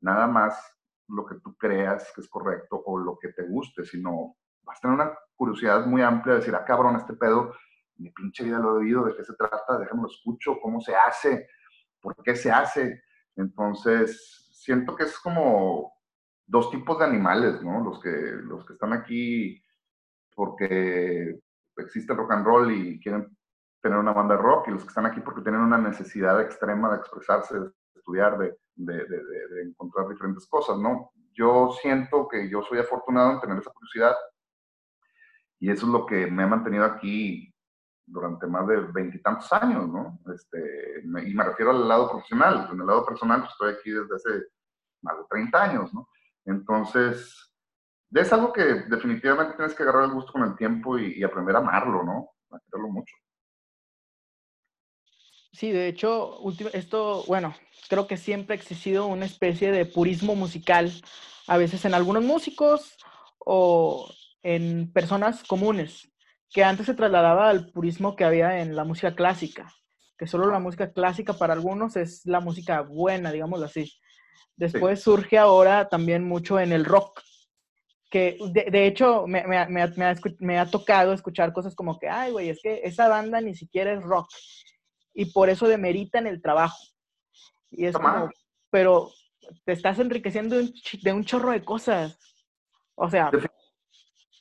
nada 0.00 0.26
más 0.26 0.60
lo 1.08 1.26
que 1.26 1.36
tú 1.36 1.56
creas 1.56 2.10
que 2.14 2.20
es 2.20 2.28
correcto 2.28 2.82
o 2.84 2.98
lo 2.98 3.18
que 3.18 3.32
te 3.32 3.44
guste, 3.46 3.84
sino 3.84 4.36
vas 4.62 4.78
a 4.78 4.80
tener 4.80 4.94
una 4.94 5.18
curiosidad 5.40 5.86
muy 5.86 6.02
amplia 6.02 6.34
de 6.34 6.40
decir, 6.40 6.54
ah, 6.54 6.66
cabrón, 6.66 6.96
este 6.96 7.14
pedo 7.14 7.54
mi 7.96 8.10
pinche 8.10 8.44
vida 8.44 8.58
lo 8.58 8.72
he 8.72 8.84
oído, 8.84 9.04
de 9.04 9.16
qué 9.16 9.24
se 9.24 9.34
trata, 9.34 9.78
déjame 9.78 10.02
lo 10.02 10.08
escucho, 10.08 10.58
cómo 10.60 10.82
se 10.82 10.94
hace, 10.94 11.48
por 12.00 12.14
qué 12.22 12.36
se 12.36 12.50
hace. 12.50 13.02
Entonces, 13.36 14.50
siento 14.52 14.94
que 14.94 15.04
es 15.04 15.18
como 15.18 15.92
dos 16.46 16.70
tipos 16.70 16.98
de 16.98 17.04
animales, 17.06 17.62
¿no? 17.62 17.82
Los 17.82 18.00
que, 18.00 18.10
los 18.10 18.66
que 18.66 18.74
están 18.74 18.92
aquí 18.92 19.62
porque 20.34 21.38
existe 21.76 22.14
rock 22.14 22.32
and 22.32 22.46
roll 22.46 22.70
y 22.72 23.00
quieren 23.00 23.36
tener 23.82 23.98
una 23.98 24.12
banda 24.12 24.36
rock, 24.36 24.68
y 24.68 24.72
los 24.72 24.82
que 24.82 24.88
están 24.88 25.06
aquí 25.06 25.20
porque 25.20 25.42
tienen 25.42 25.62
una 25.62 25.78
necesidad 25.78 26.38
extrema 26.40 26.90
de 26.90 26.98
expresarse, 26.98 27.58
de 27.58 27.70
estudiar, 27.94 28.36
de, 28.38 28.54
de, 28.74 29.04
de 29.06 29.62
encontrar 29.62 30.06
diferentes 30.08 30.46
cosas, 30.46 30.78
¿no? 30.78 31.12
Yo 31.32 31.70
siento 31.80 32.28
que 32.28 32.50
yo 32.50 32.62
soy 32.62 32.78
afortunado 32.78 33.32
en 33.32 33.40
tener 33.40 33.58
esa 33.58 33.70
curiosidad 33.70 34.14
y 35.60 35.70
eso 35.70 35.86
es 35.86 35.92
lo 35.92 36.06
que 36.06 36.26
me 36.26 36.42
ha 36.42 36.46
mantenido 36.46 36.84
aquí 36.84 37.54
durante 38.06 38.46
más 38.46 38.66
de 38.66 38.80
veintitantos 38.80 39.52
años, 39.52 39.88
¿no? 39.88 40.18
Este, 40.34 41.02
y 41.04 41.34
me 41.34 41.44
refiero 41.44 41.70
al 41.70 41.86
lado 41.86 42.10
profesional. 42.10 42.68
En 42.72 42.80
el 42.80 42.86
lado 42.86 43.04
personal, 43.04 43.40
pues, 43.40 43.52
estoy 43.52 43.74
aquí 43.74 43.90
desde 43.90 44.16
hace 44.16 44.46
más 45.02 45.18
de 45.18 45.24
30 45.28 45.62
años, 45.62 45.94
¿no? 45.94 46.08
Entonces, 46.46 47.52
es 48.10 48.32
algo 48.32 48.52
que 48.52 48.64
definitivamente 48.64 49.54
tienes 49.54 49.74
que 49.74 49.82
agarrar 49.82 50.04
el 50.04 50.12
gusto 50.12 50.32
con 50.32 50.42
el 50.42 50.56
tiempo 50.56 50.98
y, 50.98 51.22
aprender 51.22 51.54
a 51.54 51.58
amarlo, 51.58 52.02
¿no? 52.02 52.30
A 52.50 52.58
quererlo 52.60 52.88
mucho. 52.88 53.14
Sí, 55.52 55.72
de 55.72 55.88
hecho, 55.88 56.38
esto, 56.72 57.24
bueno, 57.26 57.54
creo 57.88 58.06
que 58.06 58.16
siempre 58.16 58.54
ha 58.54 58.58
existido 58.58 59.06
una 59.06 59.26
especie 59.26 59.72
de 59.72 59.84
purismo 59.84 60.34
musical, 60.34 60.90
a 61.46 61.58
veces 61.58 61.84
en 61.84 61.92
algunos 61.92 62.24
músicos 62.24 62.96
o 63.38 64.10
en 64.42 64.92
personas 64.92 65.44
comunes, 65.44 66.10
que 66.50 66.64
antes 66.64 66.86
se 66.86 66.94
trasladaba 66.94 67.48
al 67.48 67.70
purismo 67.70 68.16
que 68.16 68.24
había 68.24 68.60
en 68.60 68.74
la 68.74 68.84
música 68.84 69.14
clásica, 69.14 69.72
que 70.18 70.26
solo 70.26 70.50
la 70.50 70.58
música 70.58 70.92
clásica 70.92 71.34
para 71.34 71.54
algunos 71.54 71.96
es 71.96 72.26
la 72.26 72.40
música 72.40 72.80
buena, 72.82 73.32
digámoslo 73.32 73.66
así. 73.66 73.92
Después 74.56 75.02
surge 75.02 75.38
ahora 75.38 75.88
también 75.88 76.24
mucho 76.24 76.58
en 76.60 76.72
el 76.72 76.84
rock, 76.84 77.22
que 78.10 78.36
de, 78.52 78.86
hecho 78.86 79.26
me, 79.26 79.46
me, 79.46 79.64
me, 79.68 80.16
me, 80.40 80.58
ha, 80.58 80.66
tocado 80.66 81.12
escuchar 81.12 81.52
cosas 81.52 81.74
como 81.76 81.98
que, 81.98 82.08
ay, 82.08 82.32
güey, 82.32 82.50
es 82.50 82.60
que 82.60 82.80
esa 82.82 83.08
banda 83.08 83.40
ni 83.40 83.54
siquiera 83.54 83.92
es 83.92 84.02
rock. 84.02 84.28
Y 85.14 85.26
por 85.26 85.48
eso 85.48 85.68
demeritan 85.68 86.26
el 86.26 86.42
trabajo. 86.42 86.78
Y 87.70 87.86
es 87.86 87.96
como, 87.96 88.28
pero 88.68 89.10
te 89.64 89.72
estás 89.72 89.98
enriqueciendo 90.00 90.56
de 90.56 90.62
un, 90.64 90.72
de 91.02 91.12
un 91.12 91.24
chorro 91.24 91.52
de 91.52 91.64
cosas. 91.64 92.18
O 92.96 93.08
sea, 93.08 93.30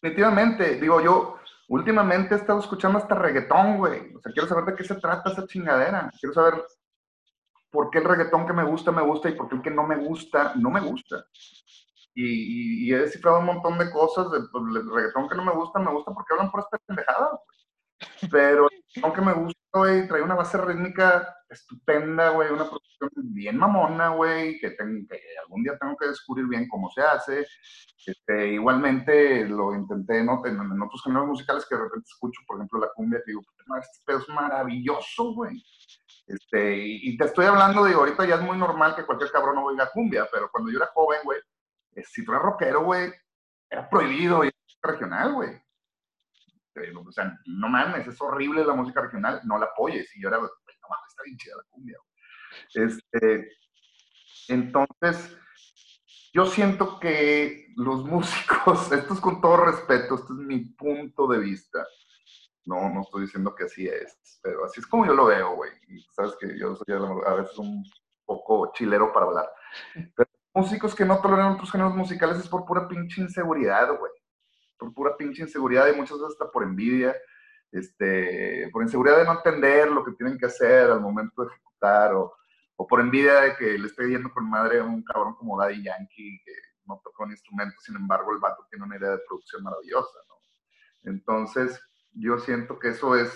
Definitivamente, 0.01 0.75
digo 0.75 1.01
yo, 1.01 1.39
últimamente 1.67 2.33
he 2.33 2.37
estado 2.37 2.59
escuchando 2.59 2.97
hasta 2.97 3.15
reggaetón, 3.15 3.77
güey. 3.77 4.15
O 4.15 4.19
sea, 4.21 4.31
quiero 4.31 4.47
saber 4.47 4.65
de 4.65 4.75
qué 4.75 4.83
se 4.83 4.95
trata 4.95 5.31
esa 5.31 5.45
chingadera. 5.45 6.09
Quiero 6.19 6.33
saber 6.33 6.63
por 7.69 7.89
qué 7.89 7.99
el 7.99 8.05
reggaetón 8.05 8.47
que 8.47 8.53
me 8.53 8.63
gusta, 8.63 8.91
me 8.91 9.01
gusta 9.01 9.29
y 9.29 9.35
por 9.35 9.49
qué 9.49 9.55
el 9.55 9.61
que 9.61 9.71
no 9.71 9.85
me 9.85 9.97
gusta, 9.97 10.53
no 10.55 10.69
me 10.69 10.79
gusta. 10.79 11.25
Y, 12.15 12.91
he 12.91 12.97
descifrado 12.97 13.39
un 13.39 13.45
montón 13.45 13.77
de 13.77 13.91
cosas. 13.91 14.31
De, 14.31 14.39
pues, 14.51 14.63
el 14.75 14.91
reggaetón 14.91 15.29
que 15.29 15.35
no 15.35 15.45
me 15.45 15.53
gusta, 15.53 15.79
me 15.79 15.91
gusta 15.91 16.13
porque 16.13 16.33
hablan 16.33 16.51
por 16.51 16.61
esta 16.61 16.77
pendejada, 16.79 17.29
güey. 17.29 17.58
Pero 18.31 18.69
el 18.69 18.83
reggaetón 18.95 19.13
que 19.13 19.21
me 19.21 19.33
gusta, 19.33 19.59
güey, 19.73 20.07
trae 20.07 20.21
una 20.21 20.35
base 20.35 20.57
rítmica 20.57 21.35
estupenda, 21.49 22.29
güey, 22.29 22.51
una 22.51 22.65
producción 22.65 23.09
bien 23.33 23.57
mamona, 23.57 24.09
güey, 24.09 24.59
que, 24.59 24.75
que 24.75 24.83
algún 25.41 25.63
día 25.63 25.77
tengo 25.79 25.97
que 25.97 26.07
descubrir 26.07 26.47
bien 26.47 26.67
cómo 26.67 26.89
se 26.91 27.01
hace. 27.01 27.47
Este, 28.05 28.53
igualmente 28.53 29.47
lo 29.47 29.75
intenté 29.75 30.23
¿no? 30.23 30.41
en, 30.45 30.55
en, 30.55 30.81
otros 30.81 31.03
géneros 31.03 31.27
musicales 31.27 31.65
que 31.67 31.75
de 31.75 31.83
repente 31.83 32.07
escucho, 32.07 32.41
por 32.47 32.57
ejemplo, 32.57 32.79
la 32.79 32.91
cumbia, 32.95 33.19
que 33.19 33.31
digo, 33.31 33.41
este 33.79 33.99
pedo 34.05 34.19
es 34.19 34.29
maravilloso, 34.29 35.33
güey. 35.33 35.63
Este, 36.27 36.77
y, 36.77 37.17
te 37.17 37.25
estoy 37.25 37.45
hablando, 37.45 37.83
digo, 37.85 38.01
ahorita 38.01 38.25
ya 38.25 38.35
es 38.35 38.41
muy 38.41 38.57
normal 38.57 38.95
que 38.95 39.05
cualquier 39.05 39.31
cabrón 39.31 39.55
no 39.55 39.65
oiga 39.65 39.89
cumbia, 39.91 40.27
pero 40.31 40.49
cuando 40.51 40.71
yo 40.71 40.77
era 40.77 40.91
joven, 40.93 41.19
güey, 41.23 41.39
eh, 41.95 42.03
si 42.03 42.23
tú 42.23 42.31
eras 42.31 42.43
rockero, 42.43 42.83
güey, 42.83 43.11
era 43.69 43.89
prohibido 43.89 44.45
y 44.45 44.51
regional, 44.81 45.33
güey. 45.33 45.61
O 46.95 47.11
sea, 47.11 47.37
no 47.45 47.69
mames, 47.69 48.07
es 48.07 48.21
horrible 48.21 48.63
la 48.63 48.73
música 48.73 49.01
regional, 49.01 49.41
no 49.43 49.57
la 49.57 49.65
apoyes. 49.65 50.15
Y 50.15 50.21
yo 50.21 50.29
era, 50.29 50.37
no 50.37 50.43
mames, 50.43 51.09
está 51.09 51.23
bien 51.23 51.37
chida 51.37 51.55
la 51.57 51.63
cumbia. 51.69 51.97
Este, 52.73 53.51
entonces, 54.47 55.37
yo 56.33 56.45
siento 56.45 56.99
que 56.99 57.67
los 57.75 58.03
músicos, 58.05 58.91
esto 58.91 59.13
es 59.13 59.19
con 59.19 59.41
todo 59.41 59.57
respeto, 59.65 60.15
este 60.15 60.33
es 60.33 60.39
mi 60.39 60.59
punto 60.59 61.27
de 61.27 61.39
vista. 61.39 61.85
No, 62.65 62.89
no 62.89 63.01
estoy 63.01 63.21
diciendo 63.23 63.55
que 63.55 63.63
así 63.63 63.87
es, 63.87 64.39
pero 64.43 64.65
así 64.65 64.79
es 64.79 64.87
como 64.87 65.05
yo 65.05 65.13
lo 65.13 65.25
veo, 65.25 65.55
güey. 65.55 65.71
Sabes 66.11 66.35
que 66.39 66.57
yo 66.57 66.75
soy 66.75 66.95
a 67.25 67.33
veces 67.33 67.57
un 67.57 67.83
poco 68.25 68.71
chilero 68.73 69.11
para 69.11 69.25
hablar. 69.25 69.49
Pero 70.15 70.29
músicos 70.53 70.93
que 70.93 71.05
no 71.05 71.19
toleran 71.19 71.53
otros 71.53 71.71
géneros 71.71 71.95
musicales 71.95 72.37
es 72.37 72.47
por 72.47 72.65
pura 72.65 72.87
pinche 72.87 73.21
inseguridad, 73.21 73.97
güey. 73.97 74.11
Por 74.79 74.93
pura 74.93 75.15
pinche 75.17 75.43
inseguridad 75.43 75.87
y 75.87 75.95
muchas 75.95 76.17
veces 76.17 76.33
hasta 76.33 76.51
por 76.51 76.63
envidia. 76.63 77.15
Este, 77.71 78.67
por 78.71 78.81
inseguridad 78.81 79.17
de 79.19 79.25
no 79.25 79.33
entender 79.33 79.91
lo 79.91 80.03
que 80.03 80.13
tienen 80.13 80.37
que 80.39 80.47
hacer 80.47 80.89
al 80.89 81.01
momento 81.01 81.43
de 81.43 81.49
ejecutar 81.49 82.15
o, 82.15 82.33
por 82.87 83.01
envidia 83.01 83.41
de 83.41 83.55
que 83.57 83.77
le 83.77 83.87
esté 83.87 84.09
yendo 84.09 84.31
con 84.31 84.49
madre 84.49 84.79
a 84.79 84.83
un 84.83 85.03
cabrón 85.03 85.35
como 85.35 85.59
Daddy 85.59 85.83
Yankee 85.83 86.41
que 86.43 86.53
no 86.85 86.99
toca 87.03 87.25
un 87.25 87.31
instrumento, 87.31 87.75
sin 87.81 87.97
embargo 87.97 88.31
el 88.31 88.39
vato 88.39 88.65
tiene 88.69 88.85
una 88.85 88.97
idea 88.97 89.11
de 89.11 89.21
producción 89.27 89.63
maravillosa, 89.63 90.17
¿no? 90.29 90.35
Entonces, 91.03 91.79
yo 92.13 92.39
siento 92.39 92.79
que 92.79 92.89
eso 92.89 93.15
es 93.15 93.31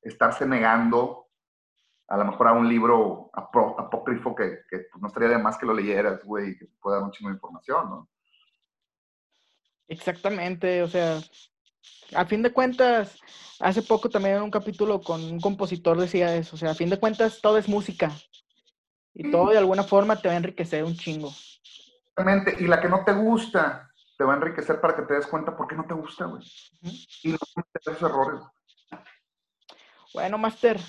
estarse 0.00 0.46
negando 0.46 1.26
a 2.08 2.16
lo 2.18 2.24
mejor 2.26 2.48
a 2.48 2.52
un 2.52 2.68
libro 2.68 3.30
apócrifo 3.32 4.34
que, 4.34 4.60
pues, 4.70 4.86
no 5.00 5.08
estaría 5.08 5.30
de 5.30 5.38
más 5.38 5.58
que 5.58 5.66
lo 5.66 5.74
leyeras, 5.74 6.22
güey, 6.24 6.50
y 6.50 6.58
que 6.58 6.66
te 6.66 6.76
pueda 6.80 6.96
dar 6.96 7.04
un 7.04 7.10
chingo 7.12 7.30
información, 7.30 7.90
¿no? 7.90 8.08
Exactamente, 9.88 10.82
o 10.82 10.88
sea, 10.88 11.20
a 12.14 12.24
fin 12.24 12.42
de 12.42 12.52
cuentas, 12.52 13.18
hace 13.60 13.82
poco 13.82 14.08
también 14.08 14.36
en 14.36 14.42
un 14.42 14.50
capítulo 14.50 15.00
con 15.00 15.22
un 15.22 15.40
compositor 15.40 15.98
decía 15.98 16.34
eso, 16.34 16.56
o 16.56 16.58
sea, 16.58 16.70
a 16.70 16.74
fin 16.74 16.90
de 16.90 16.98
cuentas 16.98 17.40
todo 17.40 17.58
es 17.58 17.68
música, 17.68 18.10
y 19.14 19.30
todo 19.30 19.50
de 19.50 19.58
alguna 19.58 19.84
forma 19.84 20.20
te 20.20 20.28
va 20.28 20.34
a 20.34 20.38
enriquecer 20.38 20.84
un 20.84 20.96
chingo. 20.96 21.28
Exactamente. 21.28 22.56
Y 22.58 22.66
la 22.66 22.80
que 22.80 22.88
no 22.88 23.04
te 23.04 23.12
gusta 23.12 23.88
te 24.18 24.24
va 24.24 24.34
a 24.34 24.36
enriquecer 24.36 24.80
para 24.80 24.94
que 24.94 25.02
te 25.02 25.14
des 25.14 25.26
cuenta 25.26 25.56
por 25.56 25.68
qué 25.68 25.76
no 25.76 25.86
te 25.86 25.94
gusta, 25.94 26.26
güey. 26.26 26.42
Y 27.22 27.30
no 27.30 27.38
cometer 27.54 27.80
esos 27.80 28.02
errores. 28.02 28.40
Bueno, 30.12 30.38
Master, 30.38 30.80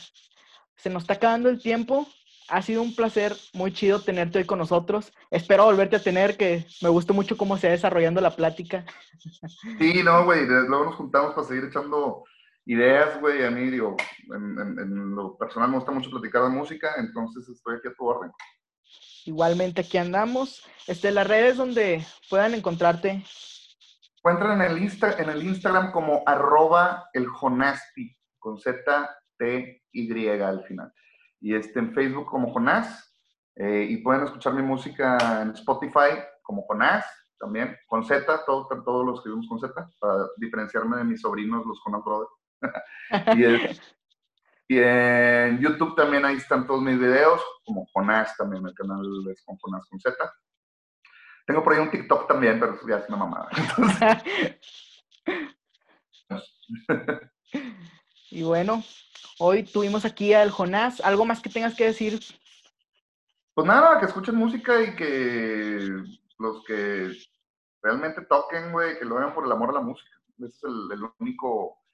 se 0.75 0.89
nos 0.89 1.03
está 1.03 1.13
acabando 1.13 1.49
el 1.49 1.62
tiempo. 1.62 2.08
Ha 2.47 2.62
sido 2.62 2.81
un 2.81 2.95
placer 2.95 3.34
muy 3.53 3.73
chido 3.73 4.01
tenerte 4.01 4.39
hoy 4.39 4.45
con 4.45 4.60
nosotros. 4.60 5.12
Espero 5.31 5.65
volverte 5.65 5.95
a 5.95 6.03
tener, 6.03 6.38
que 6.38 6.65
me 6.81 6.89
gustó 6.89 7.13
mucho 7.13 7.38
cómo 7.38 7.58
se 7.58 7.67
va 7.67 7.71
desarrollando 7.71 8.21
la 8.21 8.36
plática. 8.36 8.86
Sí, 9.79 10.03
no, 10.03 10.23
güey. 10.25 10.45
Luego 10.45 10.86
nos 10.86 10.95
juntamos 10.95 11.34
para 11.34 11.47
seguir 11.47 11.65
echando 11.65 12.23
ideas, 12.65 13.19
güey. 13.19 13.43
A 13.43 13.49
mí, 13.49 13.69
digo, 13.69 13.95
en, 14.31 15.15
lo 15.15 15.36
personal 15.38 15.69
me 15.69 15.77
gusta 15.77 15.91
mucho 15.91 16.12
platicar 16.12 16.43
de 16.43 16.49
música, 16.49 16.93
entonces 16.97 17.47
estoy 17.49 17.77
aquí 17.77 17.88
a 17.88 17.93
tu 17.93 18.05
orden. 18.05 18.31
Igualmente 19.25 19.81
aquí 19.81 19.97
andamos. 19.97 20.63
Este, 20.86 21.12
las 21.12 21.27
redes 21.27 21.58
donde 21.58 22.05
puedan 22.29 22.53
encontrarte. 22.53 23.23
Encuentran 24.17 24.62
en 24.62 24.71
el, 24.71 24.77
Insta, 24.84 25.13
en 25.13 25.29
el 25.29 25.43
Instagram 25.43 25.91
como 25.91 26.23
arroba 26.25 27.10
el 27.13 27.25
Jonasti, 27.27 28.15
con 28.38 28.60
Z-T-Y 28.60 30.27
al 30.41 30.63
final. 30.65 30.93
Y 31.45 31.53
este, 31.53 31.77
en 31.77 31.93
Facebook 31.93 32.25
como 32.25 32.51
Jonás. 32.51 33.15
Eh, 33.55 33.86
y 33.88 33.97
pueden 33.97 34.23
escuchar 34.23 34.53
mi 34.53 34.63
música 34.63 35.43
en 35.43 35.51
Spotify 35.51 36.17
como 36.41 36.63
Jonás, 36.63 37.05
también, 37.39 37.77
con 37.86 38.03
Z, 38.03 38.25
todos, 38.45 39.05
los 39.05 39.21
que 39.21 39.29
vimos 39.29 39.47
con 39.47 39.60
Z, 39.60 39.71
para 39.99 40.27
diferenciarme 40.38 40.97
de 40.97 41.03
mis 41.03 41.21
sobrinos, 41.21 41.63
los 41.63 41.79
Jonás 41.81 42.01
Brothers. 42.03 42.31
y, 44.67 44.79
en 44.79 45.60
YouTube 45.60 45.95
también 45.95 46.25
ahí 46.25 46.38
están 46.38 46.65
todos 46.65 46.81
mis 46.81 46.97
videos, 46.97 47.39
como 47.63 47.86
Jonás 47.93 48.36
también, 48.36 48.65
el 48.65 48.73
canal 48.73 49.05
es 49.31 49.43
con 49.45 49.55
Jonás 49.58 49.86
con 49.88 49.99
Z. 49.99 50.17
Tengo 51.45 51.63
por 51.63 51.73
ahí 51.73 51.79
un 51.79 51.91
TikTok 51.91 52.27
también, 52.27 52.60
pero 52.60 52.75
ya 52.88 52.97
es 52.97 53.08
una 53.08 53.17
mamada. 53.17 53.49
y 58.32 58.41
bueno, 58.41 58.84
hoy 59.39 59.63
tuvimos 59.63 60.05
aquí 60.05 60.34
al 60.34 60.51
Jonás. 60.51 61.01
¿Algo 61.01 61.26
más 61.26 61.41
que 61.41 61.49
tengas 61.49 61.76
que 61.76 61.86
decir? 61.86 62.19
Pues 63.53 63.67
nada, 63.67 63.99
que 63.99 64.05
escuchen 64.05 64.36
música 64.36 64.82
y 64.82 64.95
que 64.95 65.89
los 66.38 66.63
que 66.65 67.11
realmente 67.82 68.21
toquen, 68.23 68.71
güey, 68.71 68.99
que 68.99 69.05
lo 69.05 69.15
vean 69.15 69.34
por 69.34 69.45
el 69.45 69.51
amor 69.51 69.69
a 69.69 69.73
la 69.73 69.82
música. 69.82 70.09
Ese 70.38 70.47
es 70.47 70.63
el 70.63 70.99
único 71.19 71.86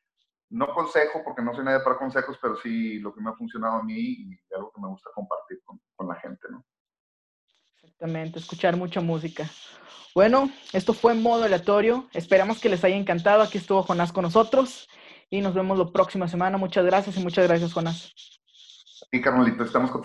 no 0.51 0.73
consejo, 0.73 1.21
porque 1.23 1.41
no 1.41 1.55
soy 1.55 1.63
nadie 1.63 1.83
para 1.83 1.97
consejos, 1.97 2.37
pero 2.41 2.57
sí 2.57 2.99
lo 2.99 3.13
que 3.13 3.21
me 3.21 3.29
ha 3.29 3.33
funcionado 3.33 3.77
a 3.77 3.83
mí 3.83 3.99
y 3.99 4.39
algo 4.53 4.71
que 4.73 4.81
me 4.81 4.89
gusta 4.89 5.09
compartir 5.15 5.61
con, 5.63 5.79
la 6.07 6.15
gente, 6.15 6.47
¿no? 6.49 6.65
Exactamente, 7.75 8.39
escuchar 8.39 8.75
mucha 8.75 9.01
música. 9.01 9.49
Bueno, 10.13 10.49
esto 10.73 10.93
fue 10.93 11.13
modo 11.13 11.45
aleatorio. 11.45 12.07
Esperamos 12.13 12.59
que 12.59 12.69
les 12.69 12.83
haya 12.83 12.97
encantado. 12.97 13.43
Aquí 13.43 13.59
estuvo 13.59 13.83
Jonás 13.83 14.11
con 14.11 14.23
nosotros. 14.23 14.89
Y 15.31 15.41
nos 15.41 15.55
vemos 15.55 15.79
la 15.79 15.91
próxima 15.91 16.27
semana. 16.27 16.57
Muchas 16.57 16.85
gracias 16.85 17.17
y 17.17 17.23
muchas 17.23 17.47
gracias, 17.47 17.73
Jonas. 17.73 18.13
Y 19.11 19.21
carnalito, 19.21 19.63
estamos 19.63 19.89
con 19.89 20.01